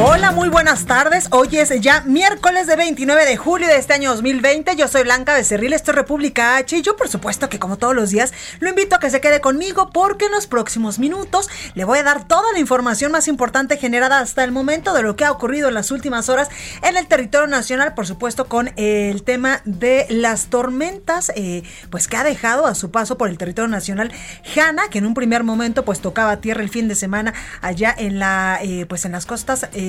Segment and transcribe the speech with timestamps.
[0.00, 1.26] Hola, muy buenas tardes.
[1.32, 4.76] Hoy es ya miércoles de 29 de julio de este año 2020.
[4.76, 7.96] Yo soy Blanca Becerril, esto es República H y yo por supuesto que como todos
[7.96, 11.82] los días lo invito a que se quede conmigo porque en los próximos minutos le
[11.82, 15.24] voy a dar toda la información más importante generada hasta el momento de lo que
[15.24, 16.48] ha ocurrido en las últimas horas
[16.82, 22.16] en el territorio nacional, por supuesto con el tema de las tormentas, eh, pues que
[22.16, 24.12] ha dejado a su paso por el territorio nacional
[24.54, 28.20] Hanna, que en un primer momento pues tocaba tierra el fin de semana allá en
[28.20, 29.87] la eh, pues en las costas eh,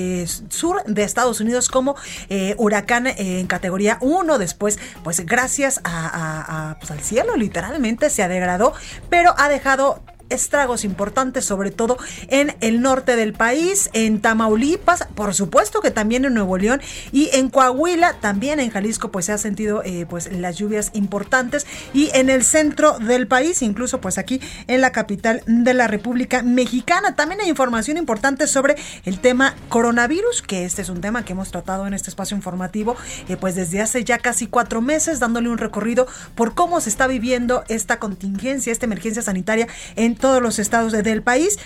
[0.49, 1.95] sur de Estados Unidos como
[2.29, 4.37] eh, huracán en categoría 1.
[4.37, 8.73] Después, pues gracias a, pues, al cielo, literalmente se ha degradó,
[9.09, 15.33] pero ha dejado estragos importantes, sobre todo en el norte del país, en Tamaulipas, por
[15.33, 19.37] supuesto que también en Nuevo León y en Coahuila, también en Jalisco, pues se ha
[19.37, 24.41] sentido eh, pues las lluvias importantes y en el centro del país, incluso pues aquí
[24.67, 27.15] en la capital de la República Mexicana.
[27.15, 31.51] También hay información importante sobre el tema coronavirus, que este es un tema que hemos
[31.51, 32.95] tratado en este espacio informativo,
[33.27, 37.07] eh, pues desde hace ya casi cuatro meses, dándole un recorrido por cómo se está
[37.07, 41.57] viviendo esta contingencia, esta emergencia sanitaria en todos los estados del país.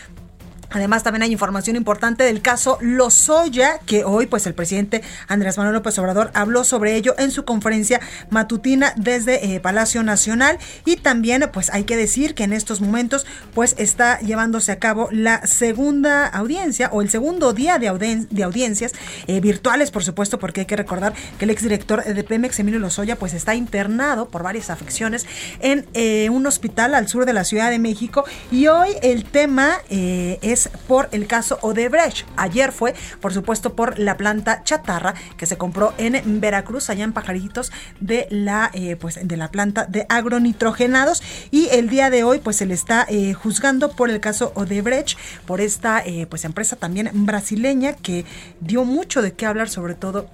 [0.73, 5.75] Además, también hay información importante del caso Lozoya, que hoy, pues, el presidente Andrés Manuel
[5.75, 10.57] López Obrador habló sobre ello en su conferencia matutina desde eh, Palacio Nacional.
[10.83, 15.09] Y también, pues, hay que decir que en estos momentos, pues, está llevándose a cabo
[15.11, 18.93] la segunda audiencia o el segundo día de, audiencias
[19.27, 23.15] eh, virtuales, por supuesto, porque hay que recordar que el exdirector de Pemex, Emilio Lozoya,
[23.15, 25.27] pues, está internado por varias afecciones
[25.59, 28.25] en eh, un hospital al sur de la Ciudad de México.
[28.51, 32.27] Y hoy el tema es por el caso Odebrecht.
[32.37, 37.13] Ayer fue, por supuesto, por la planta chatarra que se compró en Veracruz, allá en
[37.13, 41.21] Pajaritos, de la, eh, pues, de la planta de agronitrogenados.
[41.51, 45.17] Y el día de hoy, pues, se le está eh, juzgando por el caso Odebrecht,
[45.45, 48.25] por esta, eh, pues, empresa también brasileña que
[48.59, 50.29] dio mucho de qué hablar, sobre todo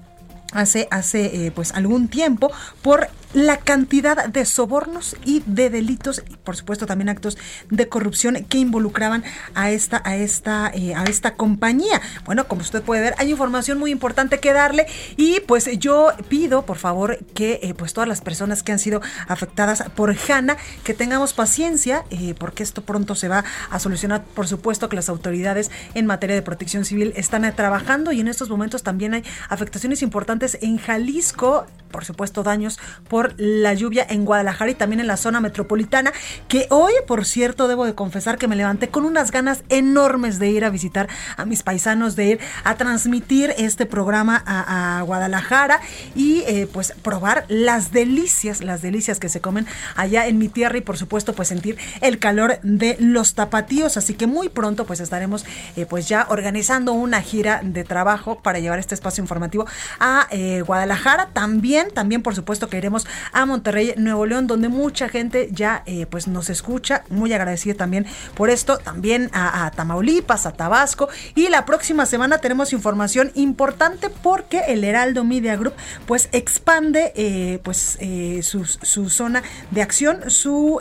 [0.52, 2.52] hace, hace pues algún tiempo
[2.82, 7.38] por la cantidad de sobornos y de delitos y por supuesto también actos
[7.70, 9.24] de corrupción que involucraban
[9.54, 12.02] a esta a esta eh, a esta compañía.
[12.26, 16.66] Bueno como usted puede ver hay información muy importante que darle y pues yo pido
[16.66, 20.94] por favor que eh, pues todas las personas que han sido afectadas por Hanna que
[20.94, 24.24] tengamos paciencia eh, porque esto pronto se va a solucionar.
[24.24, 28.50] Por supuesto que las autoridades en materia de protección civil están trabajando y en estos
[28.50, 34.72] momentos también hay afectaciones importantes en Jalisco por supuesto daños por la lluvia en Guadalajara
[34.72, 36.12] y también en la zona metropolitana,
[36.48, 40.50] que hoy, por cierto, debo de confesar que me levanté con unas ganas enormes de
[40.50, 41.08] ir a visitar
[41.38, 45.80] a mis paisanos, de ir a transmitir este programa a, Guadalajara
[46.16, 49.66] y eh, pues probar las delicias, las delicias que se comen
[49.96, 53.98] allá en mi tierra y por supuesto pues sentir el calor de los tapatíos.
[53.98, 58.60] Así que muy pronto pues estaremos eh, pues ya organizando una gira de trabajo para
[58.60, 59.66] llevar este espacio informativo
[60.00, 61.30] a eh, Guadalajara.
[61.34, 66.06] También, también por supuesto que iremos a Monterrey, Nuevo León, donde mucha gente ya eh,
[66.06, 67.04] pues nos escucha.
[67.10, 68.06] Muy agradecida también
[68.36, 68.78] por esto.
[68.78, 71.10] También a, Tamaulipas, a Tabasco.
[71.36, 75.74] Y la próxima semana tenemos información importante porque el Heraldo Media Group
[76.06, 80.80] pues expande eh, pues eh, su, su, zona de acción, su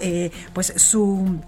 [0.52, 1.40] pues su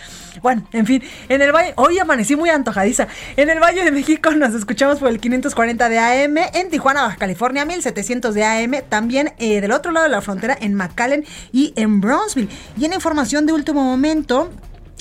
[0.41, 3.07] Bueno, en fin, en el Valle, hoy amanecí muy antojadiza.
[3.37, 7.17] En el Valle de México nos escuchamos por el 540 de AM, en Tijuana, Baja
[7.17, 11.73] California 1700 de AM, también eh, del otro lado de la frontera en McAllen y
[11.75, 12.49] en Brownsville.
[12.77, 14.51] Y en información de último momento,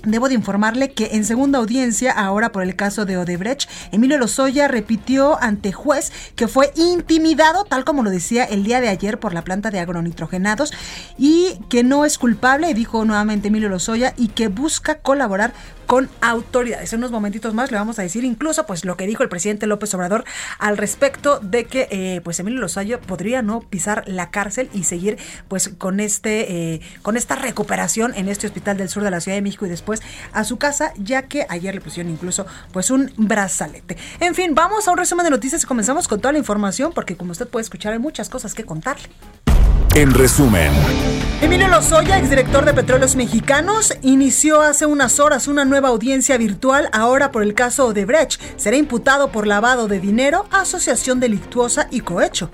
[0.04, 4.68] Debo de informarle que en segunda audiencia, ahora por el caso de Odebrecht, Emilio Lozoya
[4.68, 9.32] repitió ante juez que fue intimidado, tal como lo decía el día de ayer, por
[9.32, 10.72] la planta de agronitrogenados
[11.16, 15.54] y que no es culpable, dijo nuevamente Emilio Lozoya, y que busca colaborar
[16.20, 16.92] autoridades.
[16.92, 19.66] En unos momentitos más le vamos a decir incluso pues lo que dijo el presidente
[19.66, 20.24] López Obrador
[20.58, 25.18] al respecto de que eh, pues Emilio Lozoya podría no pisar la cárcel y seguir
[25.48, 29.36] pues con este eh, con esta recuperación en este hospital del sur de la Ciudad
[29.36, 30.02] de México y después
[30.32, 33.96] a su casa ya que ayer le pusieron incluso pues un brazalete.
[34.20, 37.16] En fin, vamos a un resumen de noticias y comenzamos con toda la información porque
[37.16, 39.08] como usted puede escuchar hay muchas cosas que contarle.
[39.94, 40.72] En resumen.
[41.40, 47.30] Emilio Lozoya, exdirector de Petróleos Mexicanos, inició hace unas horas una nueva audiencia virtual ahora
[47.30, 48.40] por el caso Odebrecht.
[48.56, 52.50] Será imputado por lavado de dinero, asociación delictuosa y cohecho.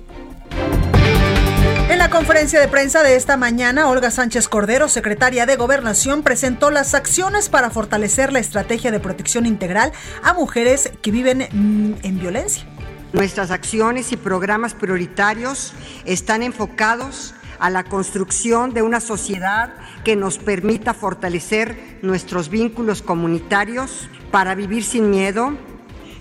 [1.89, 6.71] En la conferencia de prensa de esta mañana, Olga Sánchez Cordero, secretaria de Gobernación, presentó
[6.71, 9.93] las acciones para fortalecer la estrategia de protección integral
[10.23, 12.67] a mujeres que viven mm, en violencia.
[13.13, 15.73] Nuestras acciones y programas prioritarios
[16.05, 19.75] están enfocados a la construcción de una sociedad
[20.05, 25.55] que nos permita fortalecer nuestros vínculos comunitarios para vivir sin miedo,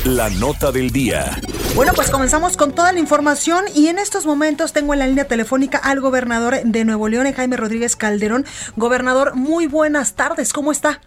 [0.06, 1.36] La nota del día.
[1.74, 5.26] Bueno, pues comenzamos con toda la información y en estos momentos tengo en la línea
[5.26, 8.46] telefónica al gobernador de Nuevo León, Jaime Rodríguez Calderón.
[8.76, 11.00] Gobernador, muy buenas tardes, ¿cómo está?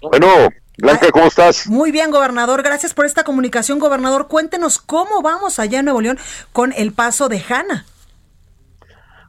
[0.00, 0.28] Bueno,
[0.76, 1.66] Blanca, ¿cómo estás?
[1.66, 4.28] Muy bien, gobernador, gracias por esta comunicación, gobernador.
[4.28, 6.20] Cuéntenos cómo vamos allá en Nuevo León
[6.52, 7.84] con el paso de Hanna.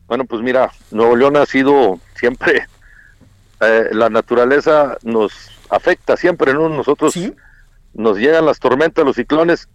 [0.05, 2.67] Bueno, pues mira, Nuevo León ha sido siempre,
[3.61, 5.33] eh, la naturaleza nos
[5.71, 6.69] afecta siempre, ¿no?
[6.69, 7.13] Nosotros...
[7.13, 7.33] ¿Sí?
[7.93, 9.67] Nos llegan las tormentas, los ciclones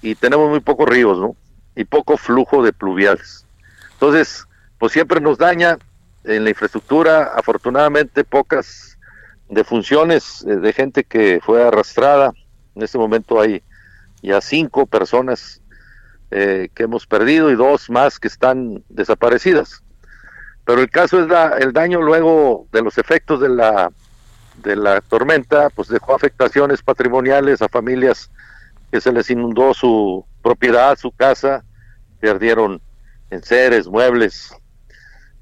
[0.00, 1.36] y tenemos muy pocos ríos, ¿no?
[1.74, 3.46] Y poco flujo de pluviales.
[3.94, 4.46] Entonces,
[4.78, 5.78] pues siempre nos daña
[6.24, 8.98] en la infraestructura, afortunadamente pocas
[9.48, 12.32] defunciones eh, de gente que fue arrastrada.
[12.74, 13.62] En este momento hay
[14.22, 15.60] ya cinco personas
[16.30, 19.82] eh, que hemos perdido y dos más que están desaparecidas.
[20.64, 23.92] Pero el caso es la, el daño luego de los efectos de la
[24.62, 28.30] de la tormenta, pues dejó afectaciones patrimoniales a familias
[28.90, 31.64] que se les inundó su propiedad, su casa,
[32.20, 32.80] perdieron
[33.30, 34.54] enseres, muebles,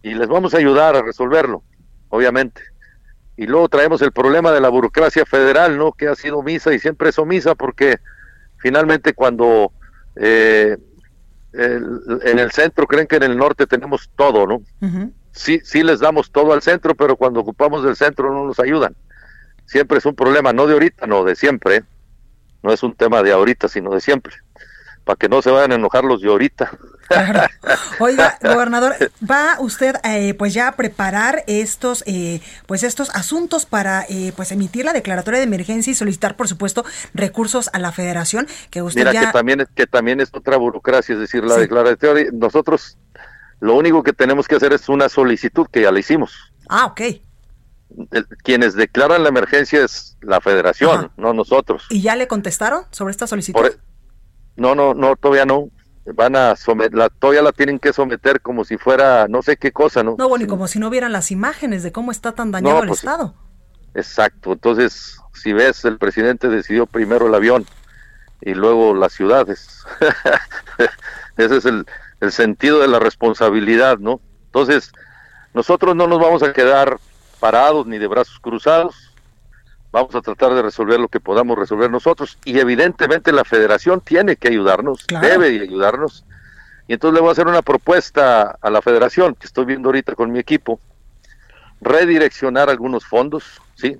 [0.02, 1.62] y les vamos a ayudar a resolverlo,
[2.08, 2.62] obviamente.
[3.36, 5.92] y luego traemos el problema de la burocracia federal, ¿no?
[5.92, 7.98] Que ha sido misa y siempre es omisa porque
[8.58, 9.72] finalmente cuando
[10.16, 10.76] eh,
[11.54, 14.62] en el centro creen que en el norte tenemos todo, ¿no?
[15.32, 18.94] Sí, sí les damos todo al centro, pero cuando ocupamos del centro no nos ayudan.
[19.70, 21.76] Siempre es un problema, no de ahorita, no de siempre.
[21.76, 21.84] ¿eh?
[22.62, 24.34] No es un tema de ahorita, sino de siempre
[25.04, 26.70] para que no se vayan a enojar los de ahorita.
[27.98, 28.94] Oiga, gobernador,
[29.28, 34.52] ¿va usted eh, pues ya a preparar estos eh, pues estos asuntos para eh, pues
[34.52, 36.84] emitir la declaratoria de emergencia y solicitar por supuesto
[37.14, 41.14] recursos a la Federación que usted Mira, que también es que también es otra burocracia,
[41.14, 42.96] es decir, la declaratoria nosotros
[43.58, 46.32] lo único que tenemos que hacer es una solicitud que ya la hicimos.
[46.68, 47.00] Ah, ok.
[48.42, 51.86] Quienes declaran la emergencia es la Federación, no nosotros.
[51.90, 53.60] ¿Y ya le contestaron sobre esta solicitud?
[54.56, 55.70] No, no, no, todavía no.
[56.14, 59.70] Van a someter, la, todavía la tienen que someter como si fuera no sé qué
[59.70, 60.16] cosa, ¿no?
[60.18, 62.88] No, bueno, y como si no vieran las imágenes de cómo está tan dañado el
[62.88, 63.34] pues, Estado.
[63.94, 67.66] Exacto, entonces, si ves, el presidente decidió primero el avión
[68.40, 69.84] y luego las ciudades.
[71.36, 71.86] Ese es el,
[72.20, 74.20] el sentido de la responsabilidad, ¿no?
[74.46, 74.92] Entonces,
[75.54, 76.98] nosotros no nos vamos a quedar
[77.40, 79.10] parados ni de brazos cruzados
[79.92, 84.36] vamos a tratar de resolver lo que podamos resolver nosotros y evidentemente la federación tiene
[84.36, 86.24] que ayudarnos, debe ayudarnos.
[86.86, 90.14] Y entonces le voy a hacer una propuesta a la federación que estoy viendo ahorita
[90.14, 90.80] con mi equipo,
[91.80, 93.96] redireccionar algunos fondos, ¿sí?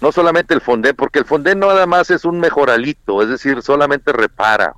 [0.00, 4.12] No solamente el Fonden, porque el Fonden nada más es un mejoralito, es decir, solamente
[4.12, 4.74] repara.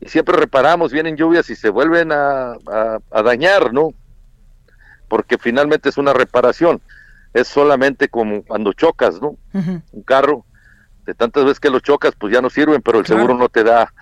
[0.00, 2.54] Y siempre reparamos, vienen lluvias y se vuelven a,
[3.10, 3.92] a dañar, ¿no?
[5.08, 6.80] Porque finalmente es una reparación
[7.36, 9.36] es solamente como cuando chocas, ¿no?
[9.52, 10.46] Un carro,
[11.04, 13.62] de tantas veces que lo chocas, pues ya no sirven, pero el seguro no te
[13.62, 13.92] da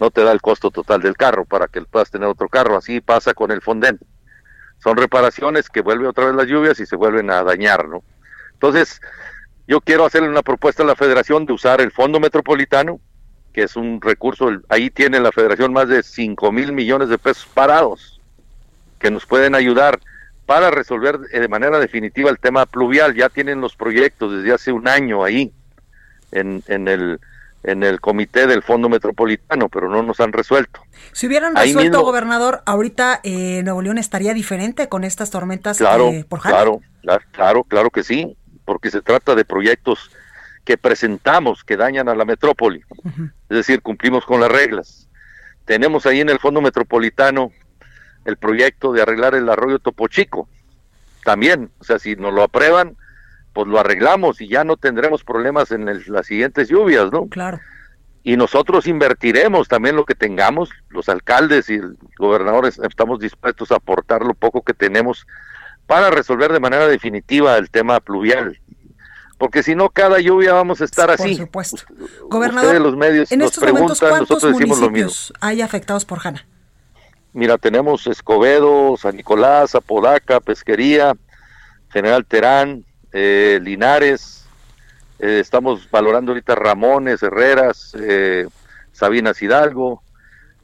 [0.00, 2.76] no te da el costo total del carro para que puedas tener otro carro.
[2.76, 4.00] Así pasa con el Fonden.
[4.82, 8.02] Son reparaciones que vuelven otra vez las lluvias y se vuelven a dañar, ¿no?
[8.54, 9.00] Entonces,
[9.68, 12.98] yo quiero hacerle una propuesta a la federación de usar el Fondo Metropolitano,
[13.52, 17.46] que es un recurso, ahí tiene la federación más de 5 mil millones de pesos
[17.54, 18.20] parados,
[18.98, 20.00] que nos pueden ayudar
[20.46, 23.14] para resolver eh, de manera definitiva el tema pluvial.
[23.14, 25.52] Ya tienen los proyectos desde hace un año ahí
[26.32, 27.20] en, en el
[27.64, 30.82] en el comité del Fondo Metropolitano, pero no nos han resuelto.
[31.12, 36.24] Si hubieran resuelto, gobernador, ahorita eh, Nuevo León estaría diferente con estas tormentas claro, eh,
[36.28, 36.80] por Claro,
[37.30, 40.10] claro, claro que sí, porque se trata de proyectos
[40.64, 45.08] que presentamos que dañan a la metrópoli, es decir, cumplimos con las reglas.
[45.64, 47.52] Tenemos ahí en el Fondo Metropolitano
[48.24, 50.48] el proyecto de arreglar el arroyo Topo Chico.
[51.24, 52.96] También, o sea, si nos lo aprueban,
[53.52, 57.26] pues lo arreglamos y ya no tendremos problemas en las siguientes lluvias, ¿no?
[57.28, 57.60] Claro.
[58.24, 63.76] Y nosotros invertiremos también lo que tengamos, los alcaldes y el gobernador estamos dispuestos a
[63.76, 65.26] aportar lo poco que tenemos
[65.86, 68.58] para resolver de manera definitiva el tema pluvial.
[69.38, 71.34] Porque si no, cada lluvia vamos a estar así.
[71.34, 71.82] Por supuesto.
[72.28, 76.46] Gobernador, los medios en estos momentos, ¿cuántos municipios hay afectados por Hanna?
[77.34, 81.14] Mira, tenemos Escobedo, San Nicolás, Apodaca, Pesquería,
[81.90, 84.44] General Terán, eh, Linares,
[85.18, 88.46] eh, estamos valorando ahorita Ramones, Herreras, eh,
[88.92, 90.02] Sabinas Hidalgo,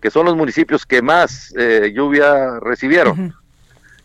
[0.03, 1.53] que son los municipios que más
[1.93, 3.35] lluvia recibieron.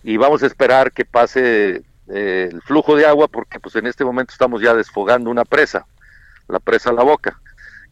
[0.02, 4.32] Y vamos a esperar que pase el flujo de agua porque pues en este momento
[4.32, 5.86] estamos ya desfogando una presa,
[6.48, 7.40] la presa La Boca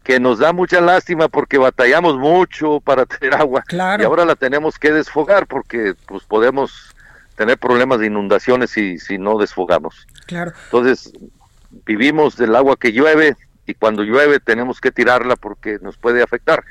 [0.02, 4.78] que nos da mucha lástima porque batallamos mucho para tener agua y ahora la tenemos
[4.78, 6.94] que desfogar porque pues podemos
[7.36, 10.06] tener problemas de inundaciones si, si no desfogamos.
[10.26, 10.52] Claro.
[10.64, 11.12] Entonces,
[11.86, 16.64] vivimos del agua que llueve y cuando llueve tenemos que tirarla porque nos puede afectar.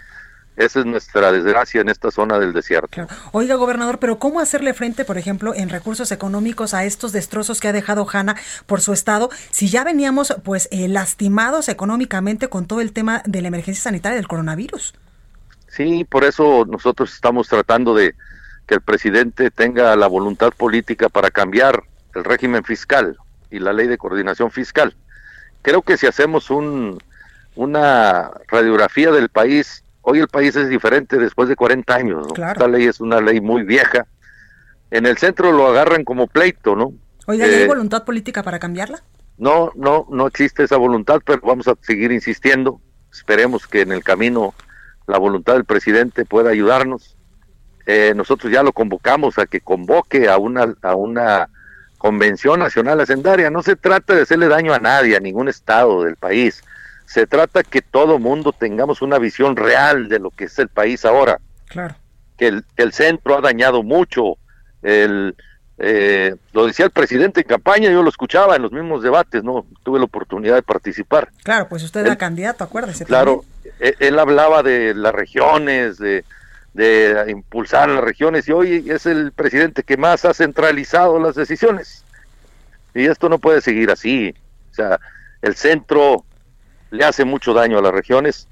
[0.57, 3.07] Esa es nuestra desgracia en esta zona del desierto.
[3.31, 7.69] Oiga, gobernador, pero ¿cómo hacerle frente, por ejemplo, en recursos económicos a estos destrozos que
[7.69, 12.81] ha dejado Hanna por su estado, si ya veníamos pues eh, lastimados económicamente con todo
[12.81, 14.93] el tema de la emergencia sanitaria del coronavirus?
[15.67, 18.13] Sí, por eso nosotros estamos tratando de
[18.67, 23.17] que el presidente tenga la voluntad política para cambiar el régimen fiscal
[23.49, 24.95] y la ley de coordinación fiscal.
[25.61, 27.01] Creo que si hacemos un,
[27.55, 32.27] una radiografía del país, Hoy el país es diferente después de 40 años.
[32.29, 34.07] Esta ley es una ley muy vieja.
[34.89, 36.93] En el centro lo agarran como pleito, ¿no?
[37.27, 39.03] Oiga, ¿hay eh, voluntad política para cambiarla?
[39.37, 42.81] No, no, no existe esa voluntad, pero vamos a seguir insistiendo.
[43.11, 44.53] Esperemos que en el camino
[45.07, 47.15] la voluntad del presidente pueda ayudarnos.
[47.85, 51.49] Eh, nosotros ya lo convocamos a que convoque a una, a una
[51.97, 53.49] convención nacional hacendaria.
[53.49, 56.63] No se trata de hacerle daño a nadie, a ningún estado del país.
[57.11, 61.03] Se trata que todo mundo tengamos una visión real de lo que es el país
[61.03, 61.41] ahora.
[61.67, 61.95] Claro.
[62.37, 64.37] Que el, centro ha dañado mucho,
[64.81, 65.35] el,
[65.77, 69.65] eh, lo decía el presidente en campaña, yo lo escuchaba en los mismos debates, no
[69.83, 71.27] tuve la oportunidad de participar.
[71.43, 73.03] Claro, pues usted era candidato, acuérdese.
[73.03, 73.43] Claro,
[73.81, 76.23] e, él, hablaba de las regiones, de,
[76.73, 82.05] de impulsar las regiones y hoy es el presidente que más ha centralizado las decisiones.
[82.95, 84.33] Y esto no puede seguir así.
[84.71, 84.97] O sea,
[85.41, 86.23] el centro
[86.91, 88.47] le hace mucho daño a las regiones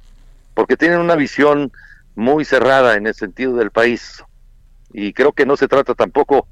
[0.54, 1.72] porque tienen una visión
[2.16, 4.24] muy cerrada en el sentido del país.
[4.92, 6.48] Y creo que no se trata tampoco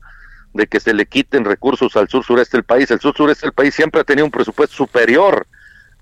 [0.53, 2.89] de que se le quiten recursos al sur sureste del país.
[2.91, 5.47] El sur sureste del país siempre ha tenido un presupuesto superior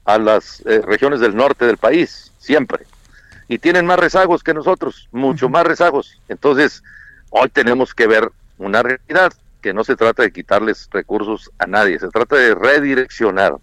[0.05, 2.85] a las eh, regiones del norte del país, siempre.
[3.47, 6.19] Y tienen más rezagos que nosotros, mucho más rezagos.
[6.29, 6.83] Entonces,
[7.29, 11.99] hoy tenemos que ver una realidad que no se trata de quitarles recursos a nadie,
[11.99, 13.55] se trata de redireccionar.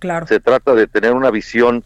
[0.00, 0.26] Claro.
[0.26, 1.84] Se trata de tener una visión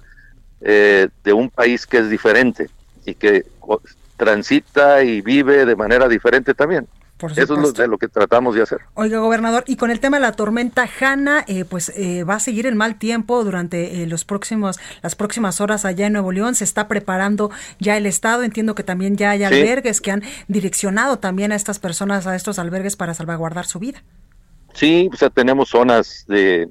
[0.63, 2.71] eh, de un país que es diferente
[3.05, 3.45] y que
[4.17, 6.89] transita y vive de manera diferente también.
[7.37, 8.81] Eso es lo, lo que tratamos de hacer.
[8.95, 12.41] Oiga, gobernador, y con el tema de la tormenta Hanna, eh, pues eh, va a
[12.41, 16.55] seguir el mal tiempo durante eh, los próximos, las próximas horas allá en Nuevo León.
[16.55, 18.43] Se está preparando ya el Estado.
[18.43, 22.59] Entiendo que también ya hay albergues que han direccionado también a estas personas, a estos
[22.59, 24.03] albergues para salvaguardar su vida.
[24.75, 26.69] Sí, o sea, tenemos zonas de,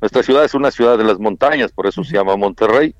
[0.00, 2.94] Nuestra ciudad es una ciudad de las montañas, por eso se llama Monterrey.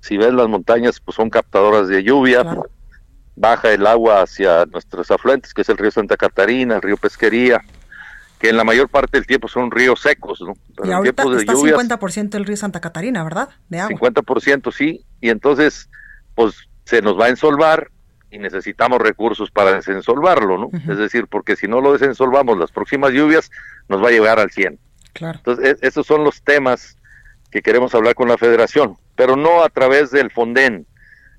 [0.00, 2.44] Si ves las montañas, pues son captadoras de lluvia
[3.40, 7.62] baja el agua hacia nuestros afluentes, que es el río Santa Catarina, el río Pesquería,
[8.38, 10.54] que en la mayor parte del tiempo son ríos secos, ¿no?
[10.84, 13.48] y ahorita está 50% el río Santa Catarina, ¿verdad?
[13.68, 13.98] De agua.
[13.98, 15.88] 50% sí, y entonces,
[16.34, 17.90] pues se nos va a ensolvar
[18.30, 20.70] y necesitamos recursos para desensolvarlo, ¿no?
[20.88, 23.50] Es decir, porque si no lo desensolvamos, las próximas lluvias
[23.88, 24.78] nos va a llegar al 100.
[25.12, 25.38] Claro.
[25.38, 26.96] Entonces, e-, esos son los temas
[27.50, 30.86] que queremos hablar con la federación, pero no a través del Fonden,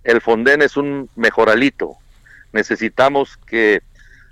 [0.03, 1.97] el Fonden es un mejoralito.
[2.53, 3.81] Necesitamos que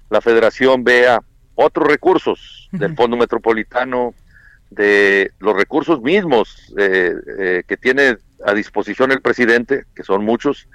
[0.10, 1.22] la federación vea
[1.56, 4.14] otros recursos del Fondo Metropolitano,
[4.70, 10.68] de los recursos mismos eh, eh, que tiene a disposición el presidente, que son muchos,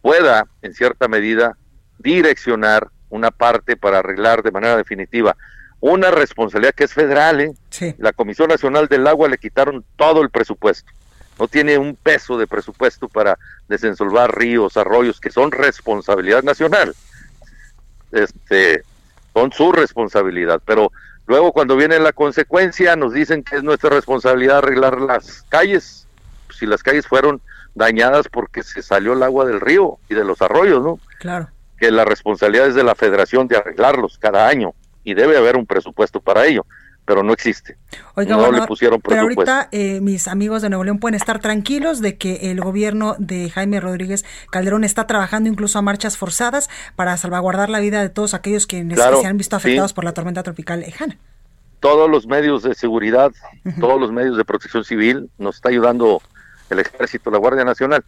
[0.00, 1.56] pueda en cierta medida
[1.98, 5.36] direccionar una parte para arreglar de manera definitiva
[5.92, 7.40] una responsabilidad que es federal.
[7.42, 7.94] ¿eh?
[7.98, 10.90] La Comisión Nacional del Agua le quitaron todo el presupuesto
[11.38, 13.36] no tiene un peso de presupuesto para
[13.68, 16.94] desensolvar ríos, arroyos, que son responsabilidad nacional.
[18.12, 18.84] Este,
[19.32, 20.92] son su responsabilidad, pero
[21.26, 26.06] luego cuando viene la consecuencia nos dicen que es nuestra responsabilidad arreglar las calles,
[26.56, 27.40] si las calles fueron
[27.74, 31.00] dañadas porque se salió el agua del río y de los arroyos, ¿no?
[31.18, 31.48] Claro.
[31.78, 34.72] Que la responsabilidad es de la federación de arreglarlos cada año
[35.04, 36.64] y debe haber un presupuesto para ello
[37.04, 37.76] pero no existe.
[38.14, 42.00] Oiga, no le pusieron Pero ahorita eh, mis amigos de Nuevo León pueden estar tranquilos
[42.00, 47.16] de que el gobierno de Jaime Rodríguez Calderón está trabajando incluso a marchas forzadas para
[47.16, 50.80] salvaguardar la vida de todos aquellos que se han visto afectados por la tormenta tropical
[50.80, 51.18] lejana.
[51.80, 53.30] Todos los medios de seguridad,
[53.78, 56.22] todos los medios de protección civil, nos está ayudando
[56.70, 58.02] el ejército, la Guardia Nacional.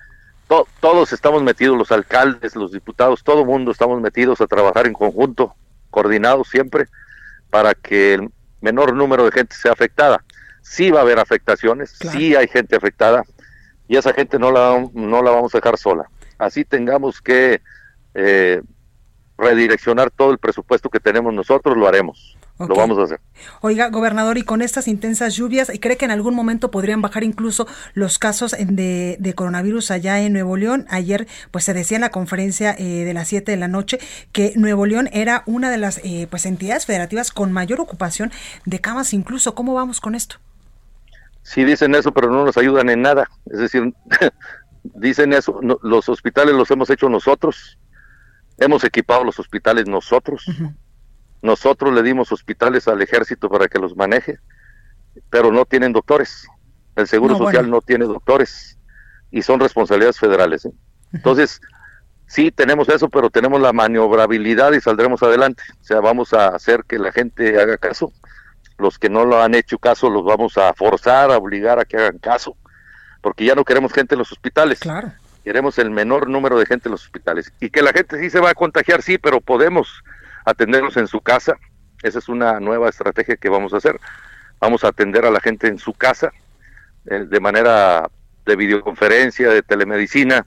[0.80, 4.94] todos estamos metidos, los alcaldes, los diputados, todo el mundo estamos metidos a trabajar en
[4.94, 5.54] conjunto,
[5.96, 6.88] coordinados siempre,
[7.48, 8.28] para que el
[8.60, 10.22] menor número de gente sea afectada.
[10.60, 13.22] Sí va a haber afectaciones, sí hay gente afectada
[13.88, 16.04] y esa gente no la, no la vamos a dejar sola.
[16.36, 17.62] Así tengamos que
[18.12, 18.60] eh,
[19.38, 22.36] redireccionar todo el presupuesto que tenemos nosotros, lo haremos.
[22.58, 23.20] Lo vamos a hacer.
[23.60, 27.66] Oiga, gobernador, y con estas intensas lluvias, ¿cree que en algún momento podrían bajar incluso
[27.92, 30.86] los casos de, de coronavirus allá en Nuevo León?
[30.88, 33.98] Ayer, pues se decía en la conferencia eh, de las 7 de la noche
[34.32, 38.32] que Nuevo León era una de las eh, pues entidades federativas con mayor ocupación
[38.64, 39.54] de camas incluso.
[39.54, 40.36] ¿Cómo vamos con esto?
[41.42, 43.28] Sí, dicen eso, pero no nos ayudan en nada.
[43.46, 43.92] Es decir,
[44.82, 47.78] dicen eso, los hospitales los hemos hecho nosotros,
[48.56, 50.46] hemos equipado los hospitales nosotros.
[51.42, 54.38] Nosotros le dimos hospitales al ejército para que los maneje,
[55.30, 56.46] pero no tienen doctores.
[56.96, 58.78] El Seguro Social no tiene doctores
[59.30, 60.64] y son responsabilidades federales.
[60.64, 60.72] ¿eh?
[61.12, 61.60] Entonces,
[62.26, 65.62] sí tenemos eso, pero tenemos la maniobrabilidad y saldremos adelante.
[65.80, 68.12] O sea, vamos a hacer que la gente haga caso.
[68.78, 71.96] Los que no lo han hecho caso los vamos a forzar, a obligar a que
[71.96, 72.56] hagan caso,
[73.22, 74.80] porque ya no queremos gente en los hospitales.
[74.80, 75.12] Claro.
[75.44, 77.52] Queremos el menor número de gente en los hospitales.
[77.60, 80.02] Y que la gente sí se va a contagiar, sí, pero podemos
[80.46, 81.58] atenderlos en su casa.
[82.02, 84.00] Esa es una nueva estrategia que vamos a hacer.
[84.58, 86.32] Vamos a atender a la gente en su casa
[87.06, 88.08] eh, de manera
[88.46, 90.46] de videoconferencia, de telemedicina,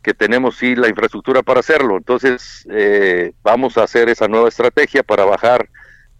[0.00, 1.96] que tenemos sí la infraestructura para hacerlo.
[1.96, 5.68] Entonces, eh, vamos a hacer esa nueva estrategia para bajar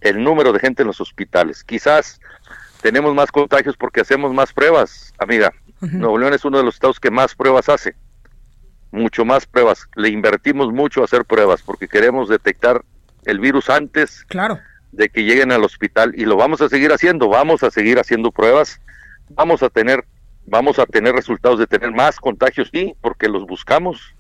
[0.01, 1.63] el número de gente en los hospitales.
[1.63, 2.21] Quizás
[2.81, 5.53] tenemos más contagios porque hacemos más pruebas, amiga.
[5.81, 7.95] Nuevo León es uno de los estados que más pruebas hace.
[8.93, 9.89] Mucho más pruebas.
[9.97, 12.85] Le invertimos mucho a hacer pruebas porque queremos detectar
[13.25, 14.59] el virus antes claro.
[14.93, 18.31] de que lleguen al hospital y lo vamos a seguir haciendo, vamos a seguir haciendo
[18.31, 18.81] pruebas,
[19.31, 20.05] vamos a tener
[20.47, 24.15] vamos a tener resultados de tener más contagios, sí, porque los buscamos,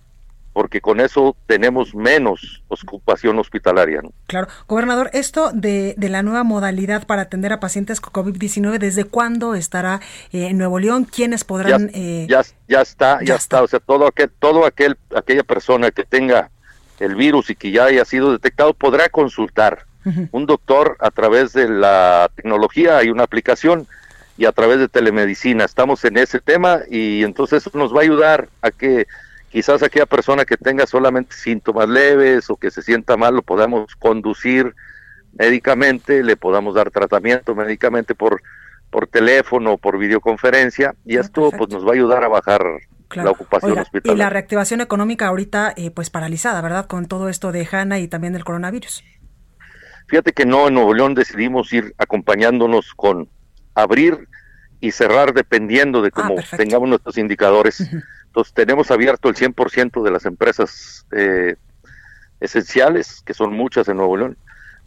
[0.52, 4.02] porque con eso tenemos menos ocupación hospitalaria.
[4.26, 4.48] Claro.
[4.68, 9.54] Gobernador, esto de, de, la nueva modalidad para atender a pacientes con COVID-19, ¿desde cuándo
[9.54, 10.00] estará
[10.32, 11.04] eh, en Nuevo León?
[11.04, 11.88] ¿Quiénes podrán...?
[11.88, 13.62] Ya, eh, ya, ya, está, ya, está.
[13.62, 16.50] O sea, todo aquel, todo aquel, aquella persona que tenga
[17.00, 19.86] el virus y que ya haya sido detectado podrá consultar.
[20.32, 23.86] Un doctor a través de la tecnología, hay una aplicación
[24.36, 25.64] y a través de telemedicina.
[25.64, 29.06] Estamos en ese tema y entonces eso nos va a ayudar a que
[29.50, 33.94] quizás aquella persona que tenga solamente síntomas leves o que se sienta mal lo podamos
[33.94, 34.74] conducir
[35.34, 38.42] médicamente, le podamos dar tratamiento médicamente por
[38.92, 42.62] por teléfono, por videoconferencia y ah, esto pues nos va a ayudar a bajar
[43.16, 44.14] la ocupación hospitalaria.
[44.14, 46.86] Y la reactivación económica ahorita eh, pues paralizada, ¿verdad?
[46.86, 49.04] Con todo esto de Hanna y también del coronavirus.
[50.08, 53.28] Fíjate que no, en Nuevo León decidimos ir acompañándonos con
[53.74, 54.28] abrir
[54.80, 57.80] y cerrar dependiendo de ah, cómo tengamos nuestros indicadores.
[58.26, 61.56] Entonces tenemos abierto el 100% de las empresas eh,
[62.40, 64.36] esenciales, que son muchas en Nuevo León.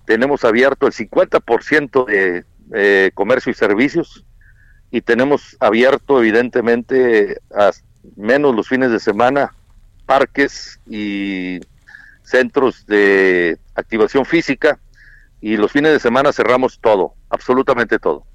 [0.05, 4.25] Tenemos abierto el 50% de eh, comercio y servicios
[4.91, 7.71] y tenemos abierto evidentemente a
[8.15, 9.53] menos los fines de semana
[10.05, 11.59] parques y
[12.23, 14.79] centros de activación física
[15.41, 18.25] y los fines de semana cerramos todo, absolutamente todo.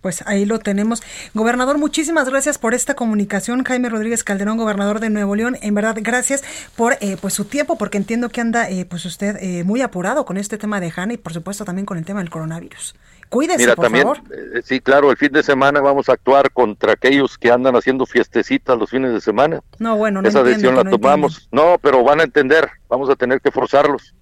[0.00, 1.02] Pues ahí lo tenemos.
[1.34, 3.64] Gobernador, muchísimas gracias por esta comunicación.
[3.64, 5.56] Jaime Rodríguez Calderón, gobernador de Nuevo León.
[5.60, 6.44] En verdad, gracias
[6.76, 10.24] por eh, pues su tiempo, porque entiendo que anda eh, pues usted eh, muy apurado
[10.24, 12.94] con este tema de HANA y por supuesto también con el tema del coronavirus.
[13.28, 14.22] Cuídese, Mira, por también, favor.
[14.64, 18.78] sí, claro, el fin de semana vamos a actuar contra aquellos que andan haciendo fiestecitas
[18.78, 19.60] los fines de semana.
[19.78, 21.48] No, bueno, no Esa decisión la tomamos.
[21.52, 24.14] No, pero van a entender, vamos a tener que forzarlos.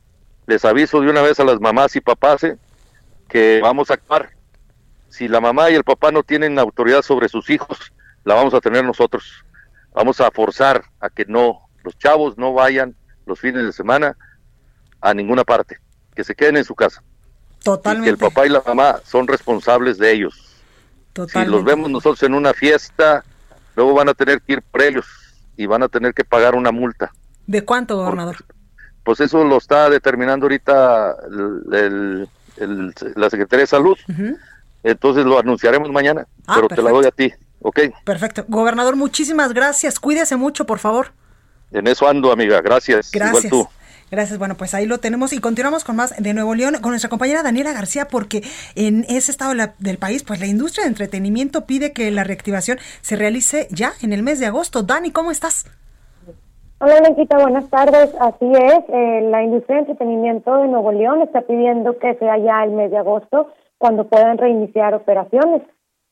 [0.47, 2.47] Les aviso de una vez a las mamás y papás
[3.29, 4.37] que vamos a actuar
[5.17, 7.93] si la mamá y el papá no tienen autoridad sobre sus hijos,
[8.25, 9.45] la vamos a tener nosotros.
[9.95, 14.15] Vamos a forzar a que no, los chavos no vayan los fines de semana
[15.01, 15.79] a ninguna parte,
[16.15, 17.03] que se queden en su casa.
[17.67, 18.07] Totalmente.
[18.07, 20.43] que el papá y la mamá son responsables de ellos.
[21.29, 23.25] Si los vemos nosotros en una fiesta,
[23.75, 25.07] luego van a tener que ir por ellos
[25.57, 27.13] y van a tener que pagar una multa.
[27.47, 28.37] ¿De cuánto, gobernador?
[29.07, 31.15] pues eso lo está determinando ahorita
[31.73, 32.29] el,
[33.15, 33.97] la Secretaría de Salud.
[34.83, 37.81] Entonces lo anunciaremos mañana, ah, pero te la doy a ti, ¿ok?
[38.05, 38.45] Perfecto.
[38.49, 40.01] Gobernador, muchísimas gracias.
[40.01, 41.13] Cuídese mucho, por favor.
[41.71, 42.61] En eso ando, amiga.
[42.61, 43.13] Gracias.
[43.13, 43.45] Gracias.
[43.45, 43.71] Igual tú.
[44.11, 44.39] Gracias.
[44.39, 47.43] Bueno, pues ahí lo tenemos y continuamos con más de Nuevo León con nuestra compañera
[47.43, 48.43] Daniela García porque
[48.77, 53.17] en ese estado del país, pues la industria de entretenimiento pide que la reactivación se
[53.17, 54.83] realice ya en el mes de agosto.
[54.83, 55.65] Dani, ¿cómo estás?
[56.79, 58.15] Hola, Blanquita, buenas tardes.
[58.21, 62.63] Así es, eh, la industria de entretenimiento de Nuevo León está pidiendo que sea ya
[62.65, 65.63] el mes de agosto cuando puedan reiniciar operaciones.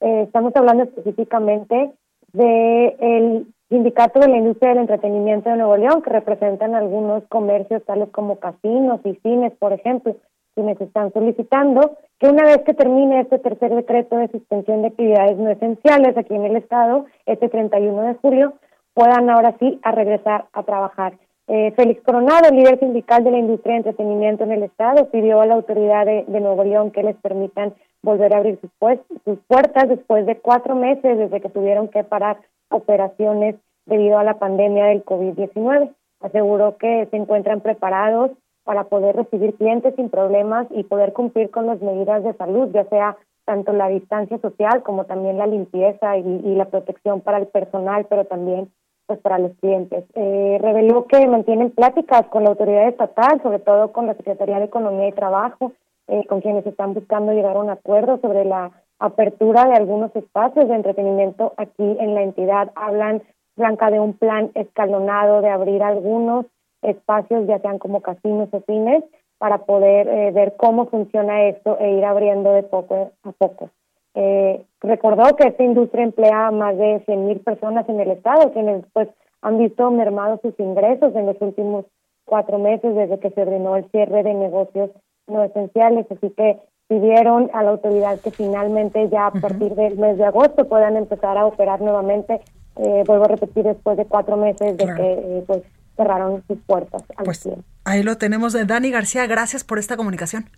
[0.00, 1.92] Eh, estamos hablando específicamente
[2.32, 7.84] del el sindicato de la industria del entretenimiento de Nuevo León, que representan algunos comercios
[7.84, 10.16] tales como casinos y cines, por ejemplo,
[10.54, 15.36] quienes están solicitando que una vez que termine este tercer decreto de suspensión de actividades
[15.36, 18.54] no esenciales aquí en el Estado, este 31 de julio,
[18.94, 21.14] puedan ahora sí a regresar a trabajar.
[21.46, 25.46] Eh, Félix Coronado, líder sindical de la industria de entretenimiento en el Estado, pidió a
[25.46, 29.88] la autoridad de, Nuevo León que les permitan volver a abrir sus, pues, sus puertas
[29.88, 32.38] después de cuatro meses desde que tuvieron que parar
[32.70, 35.92] operaciones debido a la pandemia del COVID-19.
[36.20, 38.30] Aseguró que se encuentran preparados
[38.64, 42.84] para poder recibir clientes sin problemas y poder cumplir con las medidas de salud, ya
[42.86, 48.06] sea tanto la distancia social como también la limpieza y, la protección para el personal,
[48.08, 48.70] pero también
[49.06, 50.04] pues para los clientes.
[50.14, 54.64] Eh, reveló que mantienen pláticas con la autoridad estatal, sobre todo con la Secretaría de
[54.64, 55.72] Economía y Trabajo,
[56.08, 60.68] eh, con quienes están buscando llegar a un acuerdo sobre la apertura de algunos espacios
[60.68, 62.70] de entretenimiento aquí en la entidad.
[62.74, 63.22] Hablan,
[63.56, 66.46] Blanca, de un plan escalonado de abrir algunos
[66.82, 69.04] espacios, ya sean como casinos o cines,
[69.38, 73.70] para poder eh, ver cómo funciona esto e ir abriendo de poco a poco.
[74.14, 78.84] Eh, recordó que esta industria emplea a más de 100.000 personas en el estado, quienes
[78.92, 79.08] pues
[79.42, 81.84] han visto mermados sus ingresos en los últimos
[82.24, 84.90] cuatro meses desde que se ordenó el cierre de negocios
[85.26, 90.18] no esenciales, así que pidieron a la autoridad que finalmente ya a partir del mes
[90.18, 92.40] de agosto puedan empezar a operar nuevamente,
[92.76, 95.62] eh, vuelvo a repetir, después de cuatro meses de que eh, pues
[95.96, 97.02] cerraron sus puertas.
[97.24, 97.48] pues
[97.84, 98.54] ahí lo tenemos.
[98.66, 100.50] Dani García, gracias por esta comunicación.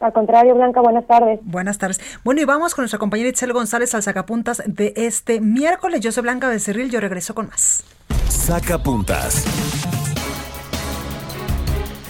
[0.00, 1.40] Al contrario, Blanca, buenas tardes.
[1.42, 2.00] Buenas tardes.
[2.24, 6.00] Bueno, y vamos con nuestra compañera Itzel González al sacapuntas de este miércoles.
[6.00, 7.84] Yo soy Blanca Becerril, yo regreso con más.
[8.28, 9.44] Sacapuntas.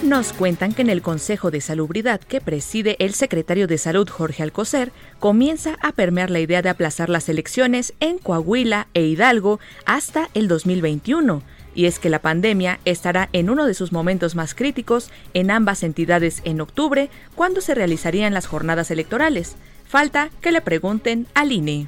[0.05, 4.43] Nos cuentan que en el Consejo de Salubridad que preside el secretario de Salud Jorge
[4.43, 10.29] Alcocer, comienza a permear la idea de aplazar las elecciones en Coahuila e Hidalgo hasta
[10.33, 11.41] el 2021
[11.73, 15.83] y es que la pandemia estará en uno de sus momentos más críticos en ambas
[15.83, 19.55] entidades en octubre, cuando se realizarían las jornadas electorales.
[19.85, 21.87] Falta que le pregunten al INE.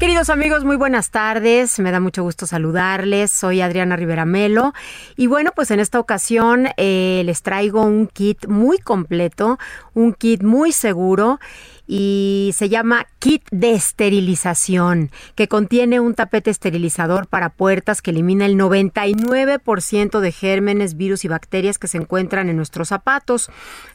[0.00, 1.78] Queridos amigos, muy buenas tardes.
[1.78, 3.30] Me da mucho gusto saludarles.
[3.30, 4.74] Soy Adriana Rivera Melo.
[5.16, 9.56] Y bueno, pues en esta ocasión eh, les traigo un kit muy completo,
[9.94, 11.38] un kit muy seguro
[11.86, 18.46] y se llama kit de esterilización, que contiene un tapete esterilizador para puertas que elimina
[18.46, 23.50] el 99% de gérmenes, virus y bacterias que se encuentran en nuestros zapatos.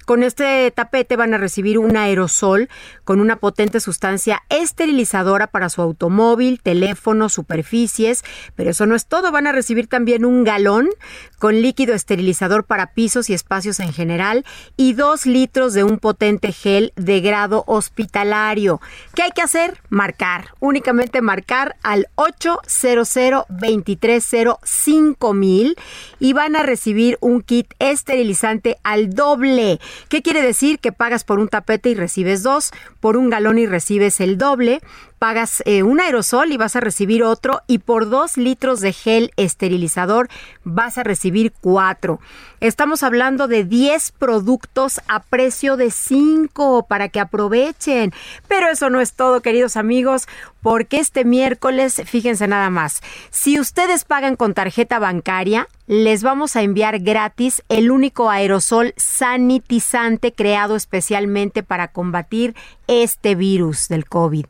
[0.06, 2.70] Con este tapete van a recibir un aerosol
[3.04, 8.24] con una potente sustancia esterilizadora para su automóvil, teléfono, superficies,
[8.56, 10.90] pero eso no es todo, van a recibir también un galón
[11.38, 14.46] con líquido esterilizador para pisos y espacios en general
[14.78, 18.80] y dos litros de un potente gel de grado hospitalario.
[19.16, 19.82] ¿Qué hay que hacer?
[19.90, 20.50] Marcar.
[20.60, 23.10] Únicamente marcar al 800
[23.50, 25.76] 230 5000
[26.20, 29.80] y van a recibir un kit esterilizante al doble.
[30.10, 30.80] ¿Qué quiere decir?
[30.80, 34.82] Que pagas por un tapete y recibes dos, por un galón y recibes el doble
[35.20, 39.32] pagas eh, un aerosol y vas a recibir otro y por dos litros de gel
[39.36, 40.30] esterilizador
[40.64, 42.20] vas a recibir cuatro.
[42.62, 48.14] Estamos hablando de 10 productos a precio de 5 para que aprovechen.
[48.48, 50.28] Pero eso no es todo, queridos amigos,
[50.62, 56.62] porque este miércoles, fíjense nada más, si ustedes pagan con tarjeta bancaria, les vamos a
[56.62, 62.56] enviar gratis el único aerosol sanitizante creado especialmente para combatir
[62.88, 64.46] este virus del COVID.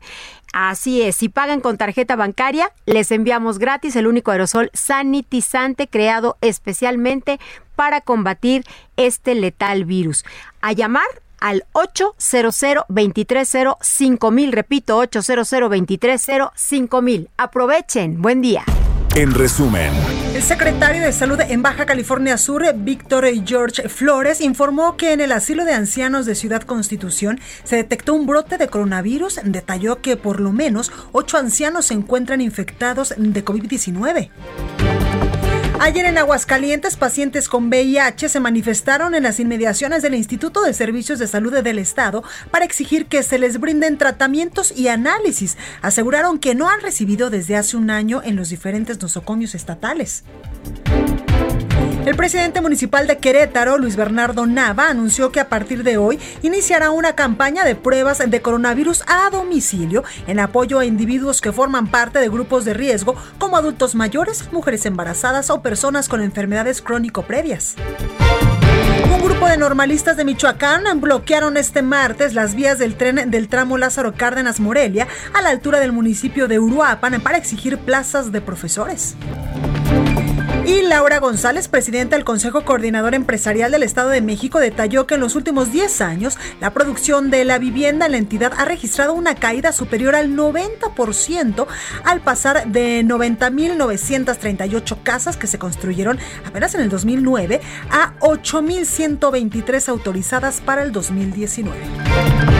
[0.52, 6.36] Así es, si pagan con tarjeta bancaria, les enviamos gratis el único aerosol sanitizante creado
[6.40, 7.38] especialmente
[7.76, 8.64] para combatir
[8.96, 10.24] este letal virus.
[10.60, 11.06] A llamar
[11.38, 17.30] al 800 230 5000, repito, 800 230 5000.
[17.36, 18.64] Aprovechen, buen día.
[19.20, 19.92] En resumen,
[20.34, 25.30] el secretario de Salud en Baja California Sur, Víctor George Flores, informó que en el
[25.32, 29.40] asilo de ancianos de Ciudad Constitución se detectó un brote de coronavirus.
[29.44, 34.30] Detalló que por lo menos ocho ancianos se encuentran infectados de COVID-19.
[35.82, 41.18] Ayer en Aguascalientes, pacientes con VIH se manifestaron en las inmediaciones del Instituto de Servicios
[41.18, 45.56] de Salud del Estado para exigir que se les brinden tratamientos y análisis.
[45.80, 50.22] Aseguraron que no han recibido desde hace un año en los diferentes nosocomios estatales.
[52.06, 56.90] El presidente municipal de Querétaro, Luis Bernardo Nava, anunció que a partir de hoy iniciará
[56.90, 62.18] una campaña de pruebas de coronavirus a domicilio en apoyo a individuos que forman parte
[62.18, 67.76] de grupos de riesgo como adultos mayores, mujeres embarazadas o personas con enfermedades crónico previas.
[69.12, 73.76] Un grupo de normalistas de Michoacán bloquearon este martes las vías del tren del tramo
[73.76, 79.16] Lázaro Cárdenas Morelia a la altura del municipio de Uruapan para exigir plazas de profesores.
[80.70, 85.20] Y Laura González, presidenta del Consejo Coordinador Empresarial del Estado de México, detalló que en
[85.20, 89.34] los últimos 10 años la producción de la vivienda en la entidad ha registrado una
[89.34, 91.66] caída superior al 90%
[92.04, 100.60] al pasar de 90.938 casas que se construyeron apenas en el 2009 a 8.123 autorizadas
[100.60, 102.59] para el 2019.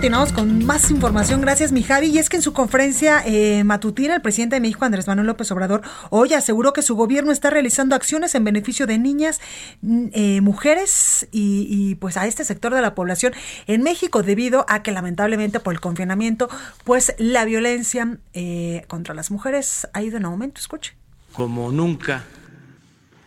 [0.00, 1.42] Continuamos con más información.
[1.42, 2.06] Gracias, mi Javi.
[2.06, 5.52] Y es que en su conferencia eh, matutina, el presidente de México, Andrés Manuel López
[5.52, 9.42] Obrador, hoy aseguró que su gobierno está realizando acciones en beneficio de niñas,
[9.82, 13.34] mm, eh, mujeres y, pues a este sector de la población
[13.66, 16.48] en México, debido a que lamentablemente por el confinamiento,
[16.84, 20.62] pues la violencia eh, contra las mujeres ha ido en aumento.
[20.62, 20.94] Escuche.
[21.34, 22.24] Como nunca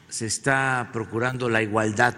[0.10, 2.16] se está procurando la igualdad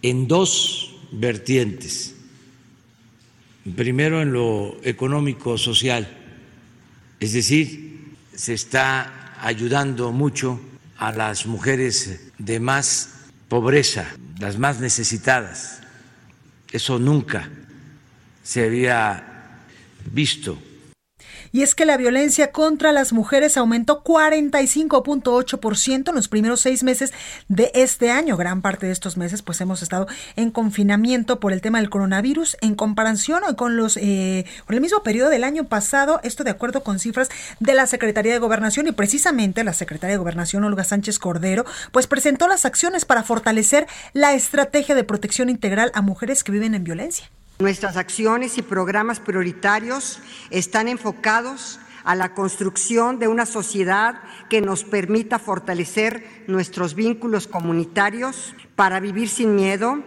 [0.00, 2.13] en dos vertientes
[3.72, 6.08] primero en lo económico social,
[7.20, 10.60] es decir, se está ayudando mucho
[10.98, 13.10] a las mujeres de más
[13.48, 14.06] pobreza,
[14.38, 15.80] las más necesitadas.
[16.72, 17.48] Eso nunca
[18.42, 19.62] se había
[20.12, 20.58] visto
[21.54, 27.12] y es que la violencia contra las mujeres aumentó 45.8% en los primeros seis meses
[27.46, 28.36] de este año.
[28.36, 32.56] Gran parte de estos meses pues hemos estado en confinamiento por el tema del coronavirus
[32.60, 36.82] en comparación con los eh, con el mismo periodo del año pasado, esto de acuerdo
[36.82, 37.28] con cifras
[37.60, 42.08] de la Secretaría de Gobernación y precisamente la Secretaría de Gobernación Olga Sánchez Cordero pues
[42.08, 46.82] presentó las acciones para fortalecer la estrategia de protección integral a mujeres que viven en
[46.82, 47.30] violencia.
[47.60, 50.18] Nuestras acciones y programas prioritarios
[50.50, 58.56] están enfocados a la construcción de una sociedad que nos permita fortalecer nuestros vínculos comunitarios
[58.74, 60.02] para vivir sin miedo,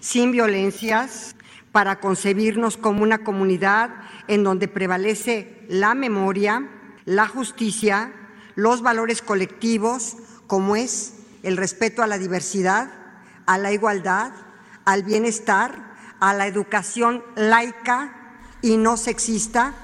[0.00, 1.36] sin violencias,
[1.72, 3.90] para concebirnos como una comunidad
[4.26, 6.70] en donde prevalece la memoria,
[7.04, 8.14] la justicia,
[8.54, 12.90] los valores colectivos, como es el respeto a la diversidad,
[13.44, 14.32] a la igualdad,
[14.86, 15.87] al bienestar,
[16.20, 18.12] a la educación laica
[18.62, 19.74] y no sexista,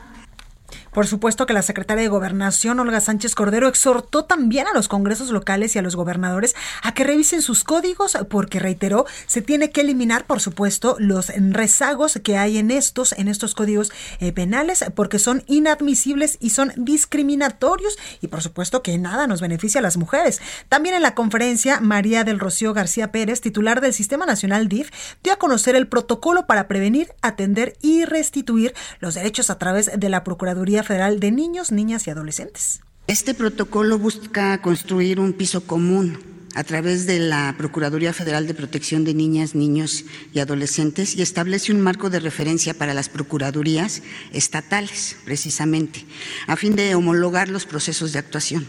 [0.95, 5.31] por supuesto que la secretaria de Gobernación, Olga Sánchez Cordero, exhortó también a los congresos
[5.31, 9.81] locales y a los gobernadores a que revisen sus códigos porque, reiteró, se tiene que
[9.81, 15.19] eliminar, por supuesto, los rezagos que hay en estos, en estos códigos eh, penales porque
[15.19, 20.41] son inadmisibles y son discriminatorios y, por supuesto, que nada nos beneficia a las mujeres.
[20.69, 24.91] También en la conferencia, María del Rocío García Pérez, titular del Sistema Nacional DIF,
[25.25, 30.09] dio a conocer el protocolo para prevenir, atender y restituir los derechos a través de
[30.09, 32.81] la Procuraduría Federal de Niños, Niñas y Adolescentes.
[33.07, 36.19] Este protocolo busca construir un piso común
[36.55, 41.73] a través de la Procuraduría Federal de Protección de Niñas, Niños y Adolescentes y establece
[41.73, 46.05] un marco de referencia para las procuradurías estatales, precisamente,
[46.47, 48.67] a fin de homologar los procesos de actuación.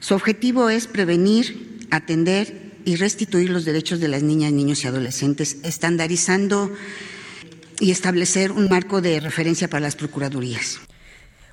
[0.00, 5.58] Su objetivo es prevenir, atender y restituir los derechos de las niñas, niños y adolescentes,
[5.64, 6.72] estandarizando
[7.78, 10.80] y establecer un marco de referencia para las procuradurías.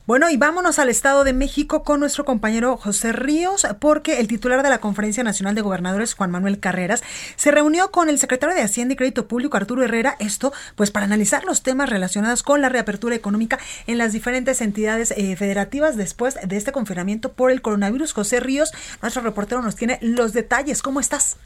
[0.05, 4.61] Bueno, y vámonos al Estado de México con nuestro compañero José Ríos, porque el titular
[4.61, 7.01] de la Conferencia Nacional de Gobernadores, Juan Manuel Carreras,
[7.37, 11.05] se reunió con el secretario de Hacienda y Crédito Público, Arturo Herrera, esto pues para
[11.05, 16.37] analizar los temas relacionados con la reapertura económica en las diferentes entidades eh, federativas después
[16.45, 18.11] de este confinamiento por el coronavirus.
[18.11, 20.81] José Ríos, nuestro reportero, nos tiene los detalles.
[20.81, 21.37] ¿Cómo estás?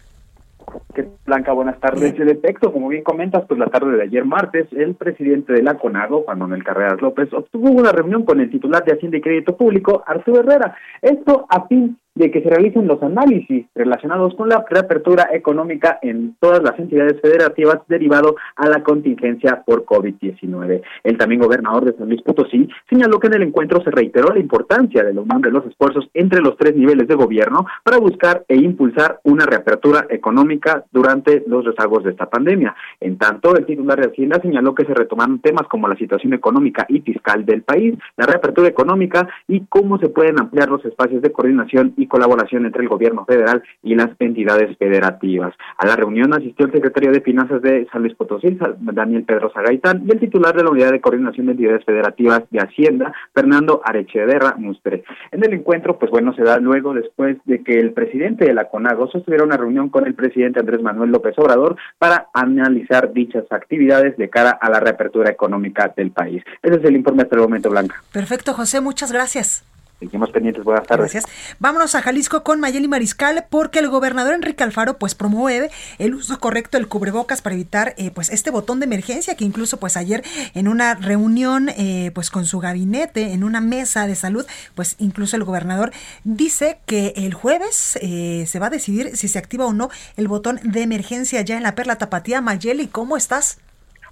[1.28, 2.18] Blanca, buenas tardes.
[2.18, 5.74] De texto, como bien comentas, pues la tarde de ayer martes, el presidente de la
[5.74, 9.58] CONAGO, Juan Manuel Carreras López, obtuvo una reunión con el titular de Hacienda y Crédito
[9.58, 10.78] Público, Arturo Herrera.
[11.02, 16.36] Esto a fin de que se realicen los análisis relacionados con la reapertura económica en
[16.40, 20.82] todas las entidades federativas derivado a la contingencia por COVID-19.
[21.04, 24.40] El también gobernador de San Luis Potosí señaló que en el encuentro se reiteró la
[24.40, 28.44] importancia de la unión de los esfuerzos entre los tres niveles de gobierno para buscar
[28.48, 31.17] e impulsar una reapertura económica durante
[31.48, 32.76] los rezagos de esta pandemia.
[33.00, 36.86] En tanto, el titular de Hacienda señaló que se retomaron temas como la situación económica
[36.90, 41.32] y fiscal del país, la reapertura económica y cómo se pueden ampliar los espacios de
[41.32, 45.54] coordinación y colaboración entre el gobierno federal y las entidades federativas.
[45.78, 50.04] A la reunión asistió el secretario de Finanzas de San Luis Potosí, Daniel Pedrosa Gaitán,
[50.06, 54.56] y el titular de la Unidad de Coordinación de Entidades Federativas de Hacienda, Fernando Arechederra
[54.58, 55.04] Mustre.
[55.32, 58.66] En el encuentro, pues bueno, se da luego después de que el presidente de la
[58.66, 64.18] CONAGO sostuviera una reunión con el presidente Andrés Manuel López Obrador para analizar dichas actividades
[64.18, 66.44] de cara a la reapertura económica del país.
[66.62, 68.02] Ese es el informe hasta el momento, Blanca.
[68.12, 69.64] Perfecto, José, muchas gracias.
[70.00, 71.12] Seguimos pendientes, buenas tardes.
[71.12, 71.26] Gracias.
[71.58, 76.40] Vámonos a Jalisco con Mayeli Mariscal porque el gobernador Enrique Alfaro pues promueve el uso
[76.40, 80.24] correcto del cubrebocas para evitar eh, pues este botón de emergencia que incluso pues ayer
[80.54, 85.36] en una reunión eh, pues con su gabinete en una mesa de salud pues incluso
[85.36, 85.92] el gobernador
[86.24, 90.28] dice que el jueves eh, se va a decidir si se activa o no el
[90.28, 92.40] botón de emergencia ya en la Perla Tapatía.
[92.40, 93.58] Mayeli, ¿cómo estás?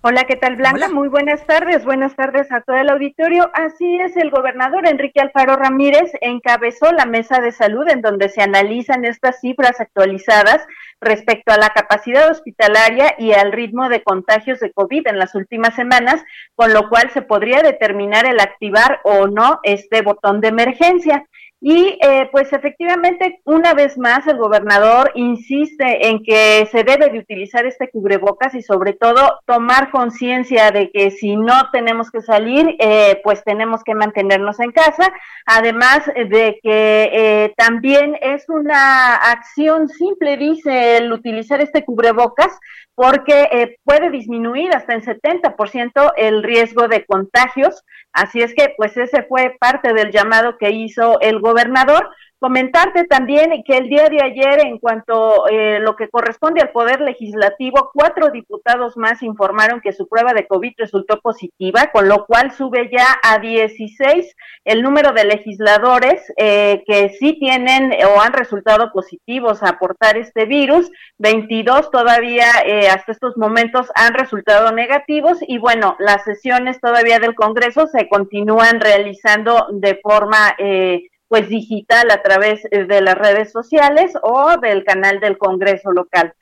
[0.01, 0.89] Hola, ¿qué tal Blanca?
[0.89, 3.49] Muy buenas tardes, buenas tardes a todo el auditorio.
[3.53, 8.41] Así es, el gobernador Enrique Alfaro Ramírez encabezó la mesa de salud en donde se
[8.41, 10.65] analizan estas cifras actualizadas
[11.01, 15.73] respecto a la capacidad hospitalaria y al ritmo de contagios de COVID en las últimas
[15.75, 16.23] semanas,
[16.55, 21.25] con lo cual se podría determinar el activar o no este botón de emergencia.
[21.61, 27.19] Y eh, pues efectivamente, una vez más, el gobernador insiste en que se debe de
[27.19, 32.75] utilizar este cubrebocas y sobre todo tomar conciencia de que si no tenemos que salir,
[32.79, 35.11] eh, pues tenemos que mantenernos en casa.
[35.45, 42.59] Además de que eh, también es una acción simple, dice, el utilizar este cubrebocas,
[42.95, 47.83] porque eh, puede disminuir hasta en 70% el riesgo de contagios.
[48.13, 52.09] Así es que, pues ese fue parte del llamado que hizo el gobernador.
[52.37, 56.99] Comentarte también que el día de ayer, en cuanto eh, lo que corresponde al Poder
[56.99, 62.51] Legislativo, cuatro diputados más informaron que su prueba de COVID resultó positiva, con lo cual
[62.51, 64.35] sube ya a 16
[64.65, 70.45] el número de legisladores eh, que sí tienen o han resultado positivos a aportar este
[70.45, 70.91] virus.
[71.19, 77.33] 22 todavía eh, hasta estos momentos han resultado negativos y bueno, las sesiones todavía del
[77.33, 80.53] Congreso se continúan realizando de forma...
[80.57, 85.91] Eh, pues digital a través eh, de las redes sociales o del canal del Congreso
[85.91, 86.33] local.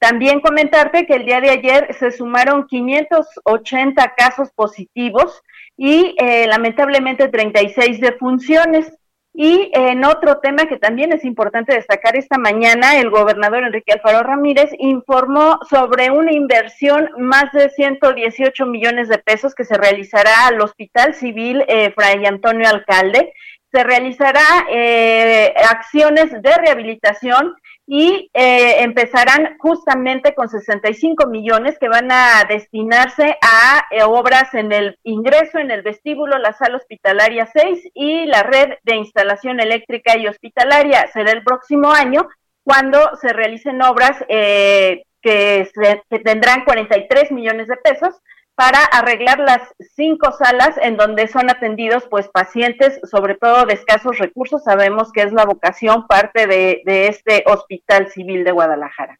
[0.00, 5.40] También comentarte que el día de ayer se sumaron 580 casos positivos
[5.76, 8.92] y eh, lamentablemente 36 defunciones.
[9.32, 14.24] Y en otro tema que también es importante destacar esta mañana, el gobernador Enrique Alfaro
[14.24, 20.60] Ramírez informó sobre una inversión más de 118 millones de pesos que se realizará al
[20.60, 23.32] Hospital Civil eh, Fray Antonio Alcalde
[23.70, 27.54] se realizará eh, acciones de rehabilitación
[27.86, 34.72] y eh, empezarán justamente con 65 millones que van a destinarse a eh, obras en
[34.72, 40.16] el ingreso, en el vestíbulo, la sala hospitalaria 6 y la red de instalación eléctrica
[40.16, 41.06] y hospitalaria.
[41.12, 42.28] Será el próximo año
[42.64, 48.14] cuando se realicen obras que, se, que tendrán 43 millones de pesos
[48.60, 49.62] para arreglar las
[49.96, 54.64] cinco salas en donde son atendidos pues pacientes, sobre todo de escasos recursos.
[54.64, 59.18] Sabemos que es la vocación parte de, este Hospital Civil de Guadalajara.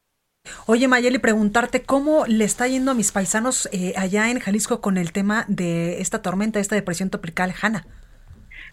[0.66, 4.98] Oye, Mayeli, preguntarte cómo le está yendo a mis paisanos eh, allá en Jalisco con
[4.98, 7.86] el tema de esta tormenta, esta depresión tropical, Hanna.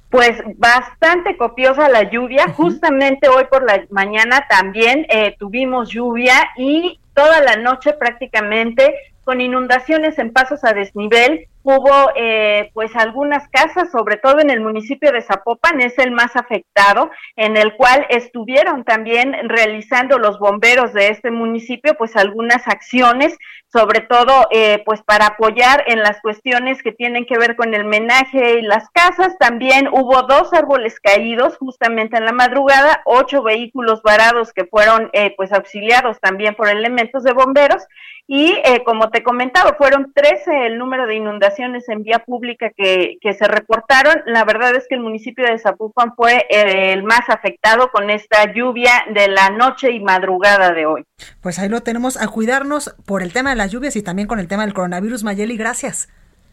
[0.09, 2.49] Pues bastante copiosa la lluvia.
[2.49, 8.93] Justamente hoy por la mañana también eh, tuvimos lluvia y toda la noche prácticamente
[9.27, 11.49] con inundaciones en pasos a desnivel.
[11.61, 16.37] Hubo eh, pues algunas casas, sobre todo en el municipio de Zapopan, es el más
[16.37, 23.37] afectado, en el cual estuvieron también realizando los bomberos de este municipio pues algunas acciones,
[23.71, 27.85] sobre todo eh, pues para apoyar en las cuestiones que tienen que ver con el
[27.85, 29.37] menaje y las casas.
[29.39, 35.33] También hubo dos árboles caídos justamente en la madrugada, ocho vehículos varados que fueron eh,
[35.35, 37.83] pues auxiliados también por elementos de bomberos
[38.29, 43.17] y eh, como te comentaba, fueron 13 el número de inundaciones en vía pública que,
[43.21, 44.21] que se reportaron.
[44.25, 48.51] La verdad es que el municipio de Zapopan fue eh, el más afectado con esta
[48.53, 51.05] lluvia de la noche y madrugada de hoy.
[51.41, 54.39] Pues ahí lo tenemos a cuidarnos por el tema de las lluvias y también con
[54.39, 55.23] el tema del coronavirus.
[55.23, 56.09] Mayeli, gracias.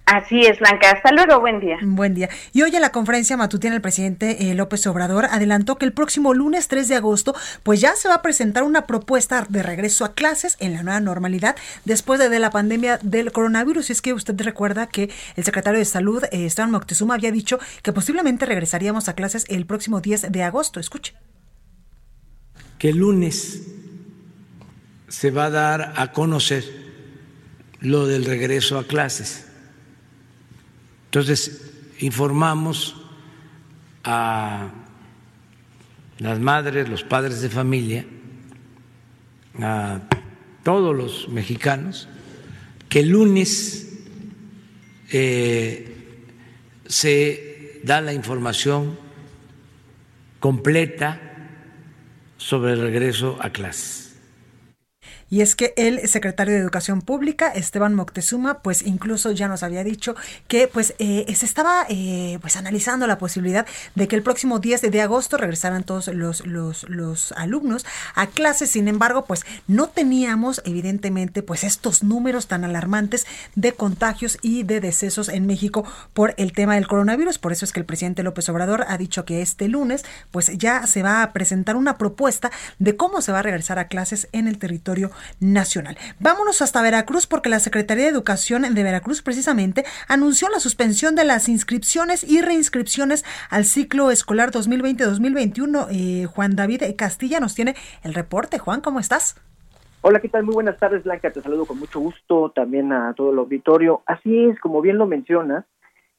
[0.06, 0.90] Así es, Blanca.
[0.90, 1.78] Hasta luego, buen día.
[1.82, 2.28] Buen día.
[2.52, 6.34] Y hoy en la conferencia matutina el presidente eh, López Obrador adelantó que el próximo
[6.34, 10.12] lunes 3 de agosto pues ya se va a presentar una propuesta de regreso a
[10.12, 13.88] clases en la nueva normalidad después de, la pandemia del coronavirus.
[13.88, 17.58] Y es que usted recuerda que el secretario de Salud, eh, Esteban Moctezuma, había dicho
[17.82, 20.80] que posiblemente regresaríamos a clases el próximo 10 de agosto.
[20.80, 21.14] Escuche.
[22.76, 23.62] Que el lunes
[25.08, 26.83] se va a dar a conocer
[27.84, 29.46] lo del regreso a clases
[31.14, 31.70] entonces,
[32.00, 32.96] informamos
[34.02, 34.68] a
[36.18, 38.04] las madres, los padres de familia,
[39.60, 40.00] a
[40.64, 42.08] todos los mexicanos,
[42.88, 43.92] que el lunes
[45.12, 46.16] eh,
[46.84, 48.98] se da la información
[50.40, 51.20] completa
[52.38, 54.03] sobre el regreso a clases.
[55.30, 59.84] Y es que el secretario de Educación Pública, Esteban Moctezuma, pues incluso ya nos había
[59.84, 60.14] dicho
[60.48, 64.82] que pues eh, se estaba eh, pues analizando la posibilidad de que el próximo 10
[64.82, 68.70] de agosto regresaran todos los, los, los alumnos a clases.
[68.70, 74.80] Sin embargo, pues no teníamos evidentemente pues estos números tan alarmantes de contagios y de
[74.80, 77.38] decesos en México por el tema del coronavirus.
[77.38, 80.86] Por eso es que el presidente López Obrador ha dicho que este lunes pues ya
[80.86, 84.48] se va a presentar una propuesta de cómo se va a regresar a clases en
[84.48, 85.10] el territorio
[85.40, 85.96] nacional.
[86.20, 91.24] Vámonos hasta Veracruz porque la Secretaría de Educación de Veracruz precisamente anunció la suspensión de
[91.24, 95.86] las inscripciones y reinscripciones al ciclo escolar 2020-2021.
[95.90, 98.58] Eh, Juan David Castilla nos tiene el reporte.
[98.58, 99.40] Juan, ¿cómo estás?
[100.02, 100.44] Hola, ¿qué tal?
[100.44, 101.30] Muy buenas tardes, Blanca.
[101.30, 104.02] Te saludo con mucho gusto también a todo el auditorio.
[104.04, 105.64] Así es, como bien lo mencionas,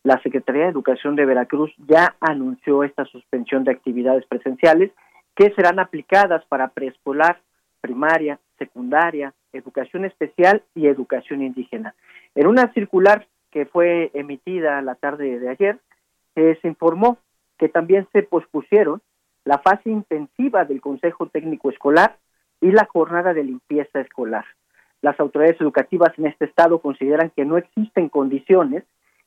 [0.04, 4.91] la Secretaría de Educación de Veracruz ya anunció esta suspensión de actividades presenciales
[5.36, 7.41] que serán aplicadas para preescolar,
[7.82, 11.95] primaria, secundaria, educación especial y educación indígena.
[12.36, 15.80] En una circular que fue emitida la tarde de ayer,
[16.36, 17.18] se informó
[17.58, 19.01] que también se pospusieron
[19.45, 22.18] la fase intensiva del Consejo Técnico Escolar
[22.60, 24.45] y la jornada de limpieza escolar.
[25.01, 28.84] Las autoridades educativas en este estado consideran que no existen condiciones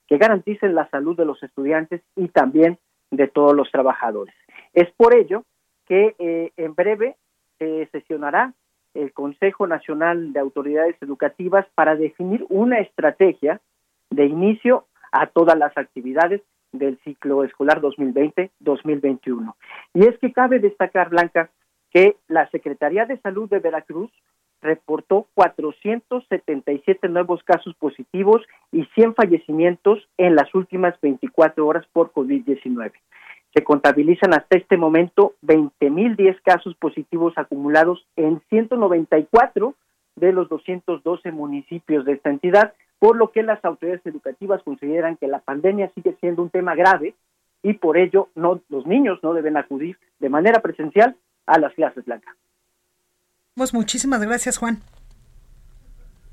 [0.08, 2.78] que garanticen la salud de los estudiantes y también
[3.10, 4.34] de todos los trabajadores.
[4.72, 5.44] Es por ello
[5.86, 7.16] que eh, en breve
[7.58, 8.54] se sesionará
[8.98, 13.60] el Consejo Nacional de Autoridades Educativas para definir una estrategia
[14.10, 16.42] de inicio a todas las actividades
[16.72, 19.54] del ciclo escolar 2020-2021.
[19.94, 21.50] Y es que cabe destacar, Blanca,
[21.90, 24.10] que la Secretaría de Salud de Veracruz
[24.60, 28.42] reportó 477 nuevos casos positivos
[28.72, 32.92] y 100 fallecimientos en las últimas 24 horas por COVID-19.
[33.54, 39.74] Se contabilizan hasta este momento 20.010 casos positivos acumulados en 194
[40.16, 45.28] de los 212 municipios de esta entidad, por lo que las autoridades educativas consideran que
[45.28, 47.14] la pandemia sigue siendo un tema grave
[47.62, 52.04] y por ello no, los niños no deben acudir de manera presencial a las clases
[52.04, 52.34] blancas.
[53.54, 54.78] Pues muchísimas gracias, Juan.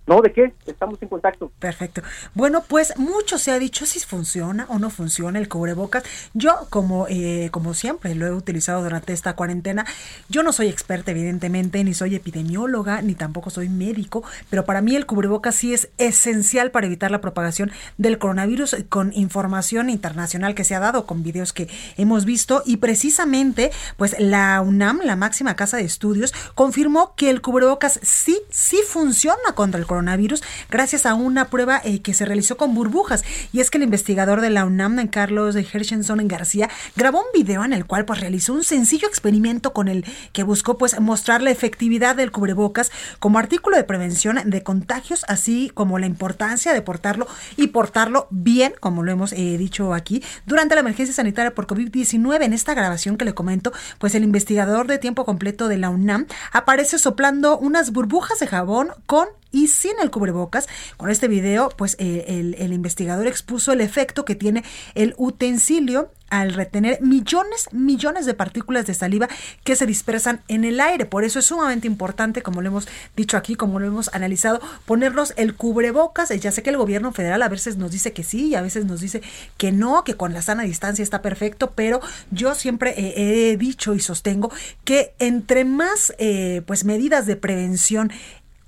[0.08, 0.54] No, ¿de qué?
[0.68, 1.52] Estamos en contacto.
[1.58, 2.04] Perfecto.
[2.36, 6.04] Bueno, pues mucho se ha dicho si funciona o no funciona el cubrebocas.
[6.36, 9.84] Yo, como, eh, como siempre, lo he utilizado durante esta cuarentena.
[10.30, 14.96] Yo no soy experta, evidentemente, ni soy epidemióloga, ni tampoco soy médico, pero para mí
[14.96, 20.64] el cubrebocas sí es esencial para evitar la propagación del coronavirus con información internacional que
[20.64, 22.62] se ha dado, con videos que hemos visto.
[22.64, 28.40] Y precisamente, pues la UNAM, la máxima casa de estudios, confirmó que el cubrebocas sí,
[28.52, 32.76] sí funciona contra el coronavirus coronavirus gracias a una prueba eh, que se realizó con
[32.76, 33.24] burbujas.
[33.54, 37.72] Y es que el investigador de la UNAM, Carlos Hershenson García, grabó un video en
[37.72, 42.16] el cual pues realizó un sencillo experimento con el que buscó pues mostrar la efectividad
[42.16, 47.68] del cubrebocas como artículo de prevención de contagios, así como la importancia de portarlo y
[47.68, 52.44] portarlo bien, como lo hemos eh, dicho aquí, durante la emergencia sanitaria por COVID-19.
[52.44, 56.28] En esta grabación que le comento, pues el investigador de tiempo completo de la UNAM
[56.52, 60.68] aparece soplando unas burbujas de jabón con y sin el cubrebocas.
[60.98, 66.54] Con este video, pues eh, el, investigador expuso el efecto que tiene el utensilio al
[66.54, 69.30] retener millones, millones de partículas de saliva
[69.64, 71.06] que se dispersan en el aire.
[71.06, 75.34] Por eso es sumamente importante, como lo hemos dicho aquí, como lo hemos analizado, ponernos
[75.38, 76.30] el cubrebocas.
[76.38, 78.84] Ya sé que el gobierno federal a veces nos dice que sí y a veces
[78.84, 79.22] nos dice
[79.56, 82.02] que no, que con la sana distancia está perfecto, pero
[82.32, 84.52] yo siempre he dicho y sostengo
[84.84, 88.12] que entre más eh, pues medidas de prevención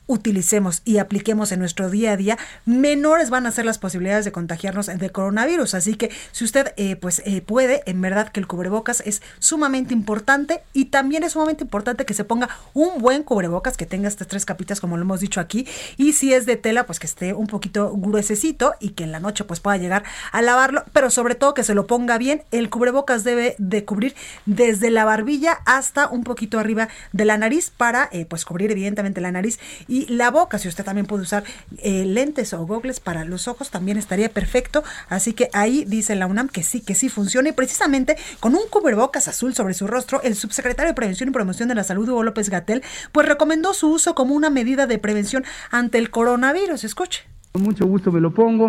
[0.07, 4.31] utilicemos y apliquemos en nuestro día a día, menores van a ser las posibilidades de
[4.31, 5.75] contagiarnos de coronavirus.
[5.75, 9.93] Así que si usted eh, pues eh, puede, en verdad que el cubrebocas es sumamente
[9.93, 14.27] importante y también es sumamente importante que se ponga un buen cubrebocas que tenga estas
[14.27, 17.33] tres capitas como lo hemos dicho aquí y si es de tela pues que esté
[17.33, 21.35] un poquito gruesecito y que en la noche pues pueda llegar a lavarlo, pero sobre
[21.35, 22.43] todo que se lo ponga bien.
[22.51, 27.71] El cubrebocas debe de cubrir desde la barbilla hasta un poquito arriba de la nariz
[27.75, 29.59] para eh, pues cubrir evidentemente la nariz
[29.97, 30.59] y la boca.
[30.59, 31.43] Si usted también puede usar
[31.79, 34.83] eh, lentes o gogles para los ojos, también estaría perfecto.
[35.09, 37.49] Así que ahí dice la UNAM que sí, que sí funciona.
[37.49, 41.67] Y precisamente con un cubrebocas azul sobre su rostro, el subsecretario de Prevención y Promoción
[41.67, 45.43] de la Salud, Hugo López Gatel, pues recomendó su uso como una medida de prevención
[45.71, 46.83] ante el coronavirus.
[46.83, 47.23] Escuche.
[47.53, 48.67] Con mucho gusto me lo pongo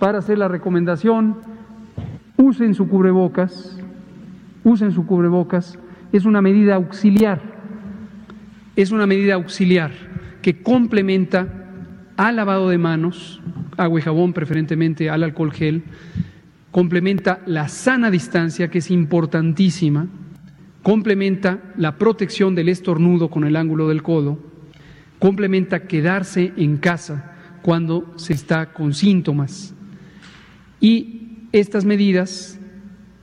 [0.00, 1.38] para hacer la recomendación.
[2.36, 3.76] Usen su cubrebocas,
[4.64, 5.78] usen su cubrebocas.
[6.12, 7.40] Es una medida auxiliar.
[8.74, 10.09] Es una medida auxiliar
[10.42, 11.46] que complementa
[12.16, 13.40] al lavado de manos,
[13.76, 15.82] agua y jabón preferentemente al alcohol gel,
[16.70, 20.06] complementa la sana distancia, que es importantísima,
[20.82, 24.38] complementa la protección del estornudo con el ángulo del codo,
[25.18, 27.32] complementa quedarse en casa
[27.62, 29.74] cuando se está con síntomas.
[30.80, 32.58] Y estas medidas,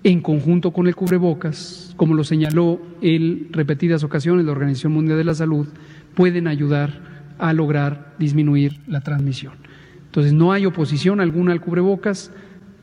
[0.03, 5.24] en conjunto con el cubrebocas, como lo señaló en repetidas ocasiones la Organización Mundial de
[5.26, 5.68] la Salud,
[6.14, 7.02] pueden ayudar
[7.38, 9.54] a lograr disminuir la transmisión.
[10.06, 12.32] Entonces, no hay oposición alguna al cubrebocas.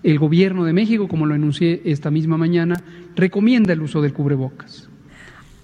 [0.02, 2.76] El gobierno de México, como lo enuncié esta misma mañana,
[3.16, 4.90] recomienda el uso del cubrebocas.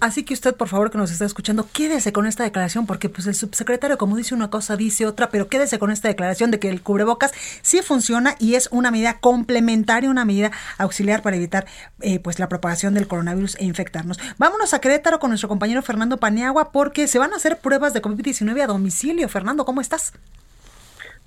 [0.01, 3.27] Así que usted, por favor, que nos está escuchando, quédese con esta declaración, porque pues
[3.27, 6.69] el subsecretario, como dice una cosa, dice otra, pero quédese con esta declaración de que
[6.69, 7.31] el cubrebocas
[7.61, 10.49] sí funciona y es una medida complementaria, una medida
[10.79, 11.67] auxiliar para evitar
[11.99, 14.19] eh, pues la propagación del coronavirus e infectarnos.
[14.39, 18.01] Vámonos a Querétaro con nuestro compañero Fernando Paniagua, porque se van a hacer pruebas de
[18.01, 19.29] COVID-19 a domicilio.
[19.29, 20.13] Fernando, ¿cómo estás?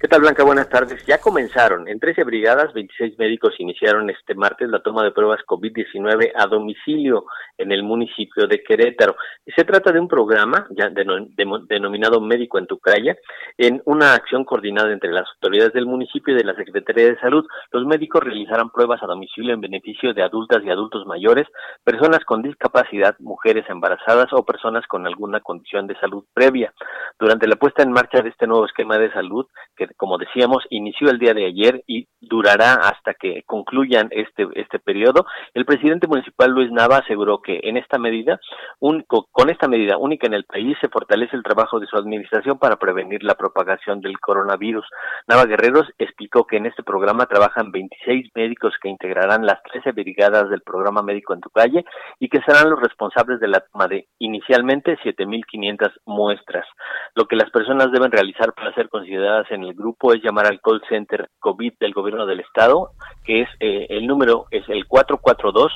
[0.04, 0.44] ¿Qué tal, Blanca?
[0.44, 1.02] Buenas tardes.
[1.06, 1.88] Ya comenzaron.
[1.88, 7.24] En 13 brigadas, 26 médicos iniciaron este martes la toma de pruebas COVID-19 a domicilio
[7.56, 9.16] en el municipio de Querétaro.
[9.56, 13.16] Se trata de un programa ya denominado Médico en tu calle,
[13.56, 17.46] en una acción coordinada entre las autoridades del municipio y de la Secretaría de Salud.
[17.72, 21.46] Los médicos realizarán pruebas a domicilio en beneficio de adultas y adultos mayores,
[21.82, 26.74] personas con discapacidad, mujeres embarazadas o personas con alguna condición de salud previa.
[27.18, 29.46] Durante la puesta en marcha de este nuevo esquema de salud,
[29.76, 34.78] que como decíamos, inició el día de ayer y durará hasta que concluyan este, este
[34.78, 35.26] periodo.
[35.52, 38.40] El presidente municipal Luis Nava aseguró que en esta medida,
[38.78, 42.76] con esta medida única en el país, se fortalece el trabajo de su administración para
[42.76, 44.84] prevenir la propagación del coronavirus.
[45.28, 50.48] Nava Guerreros explicó que en este programa trabajan 26 médicos que integrarán las 13 brigadas
[50.50, 51.84] del programa médico en tu calle
[52.18, 56.66] y que serán los responsables de la toma de inicialmente 7.500 muestras.
[57.14, 60.60] Lo que las personas deben realizar para ser consideradas en el grupo es llamar al
[60.60, 62.90] call center COVID del gobierno del estado,
[63.24, 65.72] que es eh, el número es el 442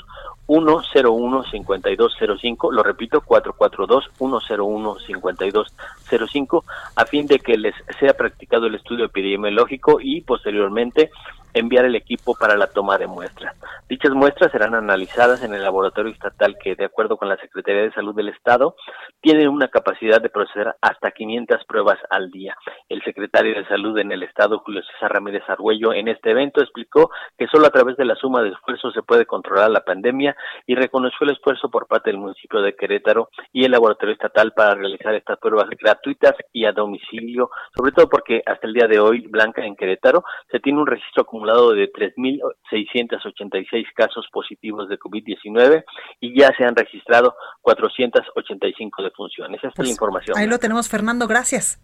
[0.46, 6.64] 101 5205, lo repito, 442 101 5205
[6.96, 11.11] a fin de que les sea practicado el estudio epidemiológico y posteriormente
[11.55, 13.55] enviar el equipo para la toma de muestras.
[13.88, 17.92] Dichas muestras serán analizadas en el laboratorio estatal que, de acuerdo con la Secretaría de
[17.92, 18.76] Salud del Estado,
[19.20, 22.57] tiene una capacidad de proceder hasta 500 pruebas al día.
[22.88, 27.11] El secretario de Salud en el Estado, Julio César Ramírez Argüello, en este evento explicó
[27.36, 30.36] que solo a través de la suma de esfuerzos se puede controlar la pandemia
[30.66, 34.74] y reconoció el esfuerzo por parte del municipio de Querétaro y el laboratorio estatal para
[34.74, 39.26] realizar estas pruebas gratuitas y a domicilio, sobre todo porque hasta el día de hoy,
[39.26, 45.84] Blanca, en Querétaro, se tiene un registro acumulado de 3.686 casos positivos de COVID-19
[46.20, 49.59] y ya se han registrado 485 defunciones.
[49.59, 50.39] Esa es la pues, información.
[50.39, 51.26] Ahí lo tenemos, Fernando.
[51.26, 51.80] Gracias.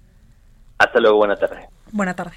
[0.79, 1.19] Hasta luego.
[1.19, 1.69] Buena tarde.
[1.93, 2.37] Buena tarde.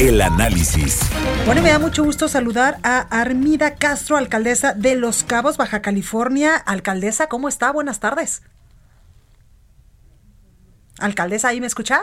[0.00, 1.10] El análisis.
[1.46, 6.56] Bueno, me da mucho gusto saludar a Armida Castro, alcaldesa de Los Cabos, Baja California.
[6.56, 7.72] Alcaldesa, ¿cómo está?
[7.72, 8.42] Buenas tardes.
[10.98, 12.02] Alcaldesa, ¿ahí me escucha?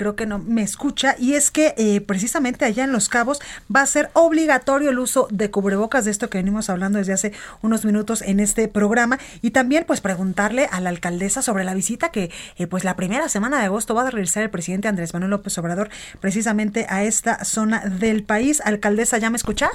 [0.00, 3.38] Creo que no me escucha, y es que eh, precisamente allá en Los Cabos
[3.74, 7.32] va a ser obligatorio el uso de cubrebocas, de esto que venimos hablando desde hace
[7.60, 12.08] unos minutos en este programa, y también pues preguntarle a la alcaldesa sobre la visita
[12.08, 15.32] que eh, pues la primera semana de agosto va a realizar el presidente Andrés Manuel
[15.32, 18.62] López Obrador precisamente a esta zona del país.
[18.64, 19.70] Alcaldesa, ¿ya me escucha?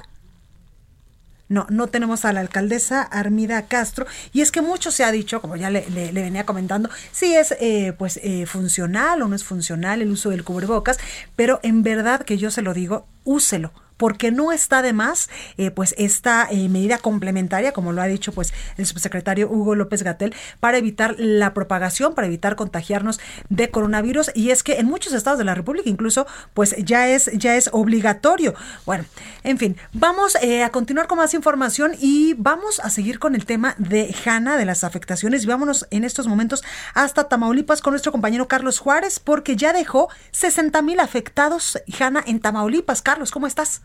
[1.48, 4.06] No, no tenemos a la alcaldesa Armida Castro.
[4.34, 7.94] Y es que mucho se ha dicho, como ya le, venía comentando, si es eh,
[7.98, 10.98] pues eh, funcional o no es funcional el uso del cubrebocas,
[11.36, 15.72] pero en verdad que yo se lo digo, úselo porque no está de más eh,
[15.72, 20.34] pues esta eh, medida complementaria, como lo ha dicho pues el subsecretario Hugo López Gatel,
[20.60, 23.20] para evitar la propagación, para evitar contagiarnos
[23.50, 24.32] de coronavirus.
[24.36, 27.70] Y es que en muchos estados de la República incluso pues ya es, ya es
[27.72, 28.54] obligatorio.
[28.86, 29.06] Bueno,
[29.44, 33.46] en fin, vamos eh, a continuar con más información y vamos a seguir con el
[33.46, 35.44] tema de Hanna, de las afectaciones.
[35.44, 40.10] Y vámonos en estos momentos hasta Tamaulipas con nuestro compañero Carlos Juárez, porque ya dejó
[40.32, 43.02] 60 mil afectados Hanna en Tamaulipas.
[43.02, 43.85] Carlos, ¿cómo estás?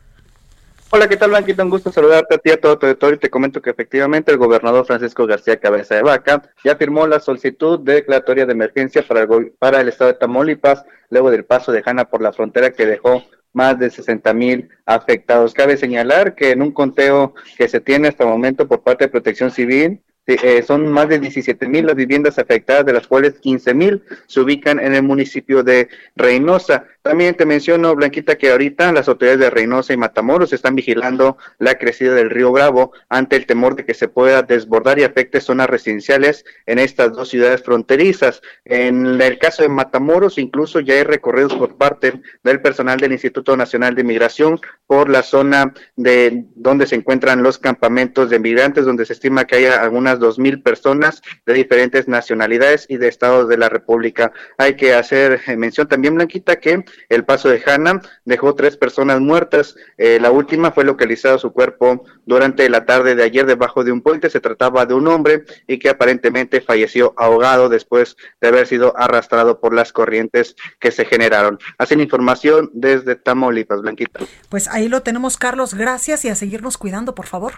[0.93, 1.63] Hola, ¿qué tal, Blanquita?
[1.63, 2.89] Un gusto saludarte a ti, a todo tu.
[2.89, 7.21] Y te comento que efectivamente el gobernador Francisco García Cabeza de Vaca ya firmó la
[7.21, 11.71] solicitud de declaratoria de emergencia para el, para el estado de Tamaulipas, luego del paso
[11.71, 13.23] de Jana por la frontera que dejó
[13.53, 15.55] más de 60 mil afectados.
[15.55, 19.11] Cabe señalar que en un conteo que se tiene hasta el momento por parte de
[19.11, 23.75] Protección Civil, eh, son más de 17 mil las viviendas afectadas, de las cuales 15
[23.75, 26.85] mil se ubican en el municipio de Reynosa.
[27.03, 31.77] También te menciono, Blanquita, que ahorita las autoridades de Reynosa y Matamoros están vigilando la
[31.77, 35.71] crecida del río Bravo ante el temor de que se pueda desbordar y afecte zonas
[35.71, 38.43] residenciales en estas dos ciudades fronterizas.
[38.67, 43.57] En el caso de Matamoros, incluso ya hay recorridos por parte del personal del Instituto
[43.57, 49.07] Nacional de Migración por la zona de donde se encuentran los campamentos de migrantes, donde
[49.07, 53.57] se estima que haya algunas dos mil personas de diferentes nacionalidades y de estados de
[53.57, 54.33] la República.
[54.59, 59.77] Hay que hacer mención también, Blanquita, que el paso de Hanna dejó tres personas muertas.
[59.99, 64.03] Eh, la última fue localizado su cuerpo durante la tarde de ayer debajo de un
[64.03, 64.31] puente.
[64.31, 69.61] Se trataba de un hombre y que aparentemente falleció ahogado después de haber sido arrastrado
[69.61, 71.59] por las corrientes que se generaron.
[71.79, 74.21] Hacen información desde Tamaulipas, Blanquita.
[74.49, 75.75] Pues ahí lo tenemos, Carlos.
[75.75, 77.55] Gracias y a seguirnos cuidando, por favor.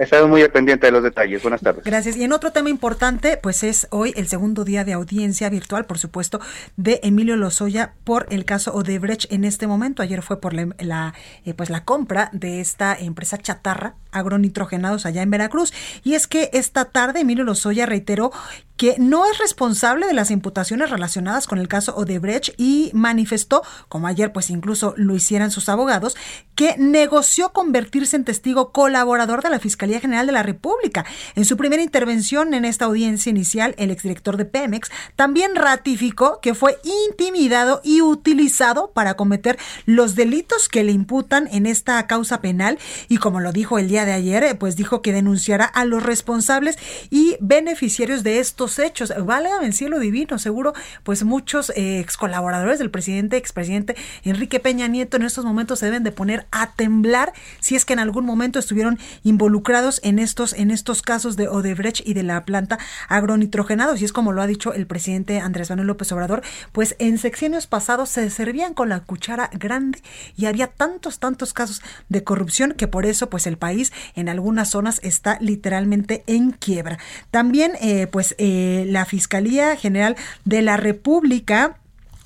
[0.00, 1.42] Estamos muy pendiente de los detalles.
[1.42, 1.84] Buenas tardes.
[1.84, 2.16] Gracias.
[2.16, 5.98] Y en otro tema importante, pues es hoy el segundo día de audiencia virtual, por
[5.98, 6.40] supuesto,
[6.78, 10.02] de Emilio Lozoya por el caso Odebrecht en este momento.
[10.02, 11.12] Ayer fue por la,
[11.44, 15.72] eh, pues la compra de esta empresa chatarra agronitrogenados allá en Veracruz.
[16.04, 18.32] Y es que esta tarde Emilio Lozoya reiteró
[18.80, 24.06] que no es responsable de las imputaciones relacionadas con el caso Odebrecht y manifestó, como
[24.06, 26.16] ayer pues incluso lo hicieran sus abogados,
[26.54, 31.04] que negoció convertirse en testigo colaborador de la Fiscalía General de la República.
[31.34, 36.54] En su primera intervención en esta audiencia inicial, el exdirector de Pemex también ratificó que
[36.54, 36.78] fue
[37.10, 43.18] intimidado y utilizado para cometer los delitos que le imputan en esta causa penal y
[43.18, 46.78] como lo dijo el día de ayer, eh, pues dijo que denunciará a los responsables
[47.10, 49.12] y beneficiarios de estos hechos.
[49.24, 50.72] Válgame el cielo divino, seguro,
[51.02, 55.86] pues muchos eh, ex colaboradores del presidente, expresidente Enrique Peña Nieto en estos momentos se
[55.86, 60.52] deben de poner a temblar si es que en algún momento estuvieron involucrados en estos,
[60.52, 62.78] en estos casos de Odebrecht y de la planta
[63.08, 64.00] agronitrogenados.
[64.00, 66.42] Y es como lo ha dicho el presidente Andrés Manuel López Obrador,
[66.72, 70.02] pues en sexenios pasados se servían con la cuchara grande
[70.36, 74.70] y había tantos, tantos casos de corrupción que por eso pues el país en algunas
[74.70, 76.98] zonas está literalmente en quiebra.
[77.30, 81.76] También eh, pues eh, la Fiscalía General de la República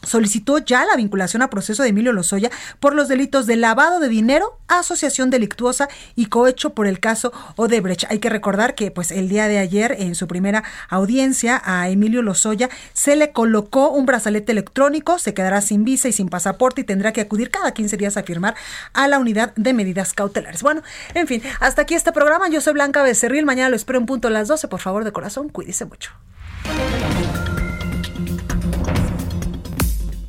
[0.07, 2.51] solicitó ya la vinculación a proceso de Emilio Lozoya
[2.81, 8.11] por los delitos de lavado de dinero, asociación delictuosa y cohecho por el caso Odebrecht.
[8.11, 12.23] Hay que recordar que pues el día de ayer en su primera audiencia a Emilio
[12.23, 16.85] Lozoya se le colocó un brazalete electrónico, se quedará sin visa y sin pasaporte y
[16.85, 18.55] tendrá que acudir cada 15 días a firmar
[18.93, 20.63] a la unidad de medidas cautelares.
[20.63, 20.83] Bueno,
[21.15, 22.49] en fin, hasta aquí este programa.
[22.49, 23.45] Yo soy Blanca Becerril.
[23.45, 24.69] Mañana lo espero en punto a las 12.
[24.69, 26.13] Por favor, de corazón, cuídese mucho.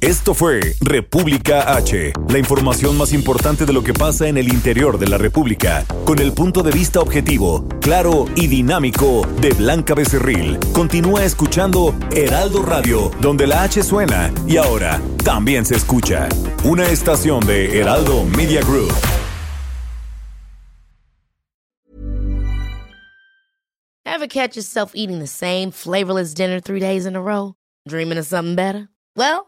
[0.06, 4.99] Esto fue República H, la información más importante de lo que pasa en el interior
[4.99, 10.60] de la República, con el punto de vista objetivo, claro y dinámico de Blanca Becerril.
[10.74, 16.30] Continúa escuchando Heraldo Radio, donde la H suena y ahora también se escucha.
[16.64, 18.93] Una estación de Heraldo Media Group.
[24.06, 27.56] Ever catch yourself eating the same flavorless dinner three days in a row?
[27.88, 28.88] Dreaming of something better?
[29.18, 29.47] Well,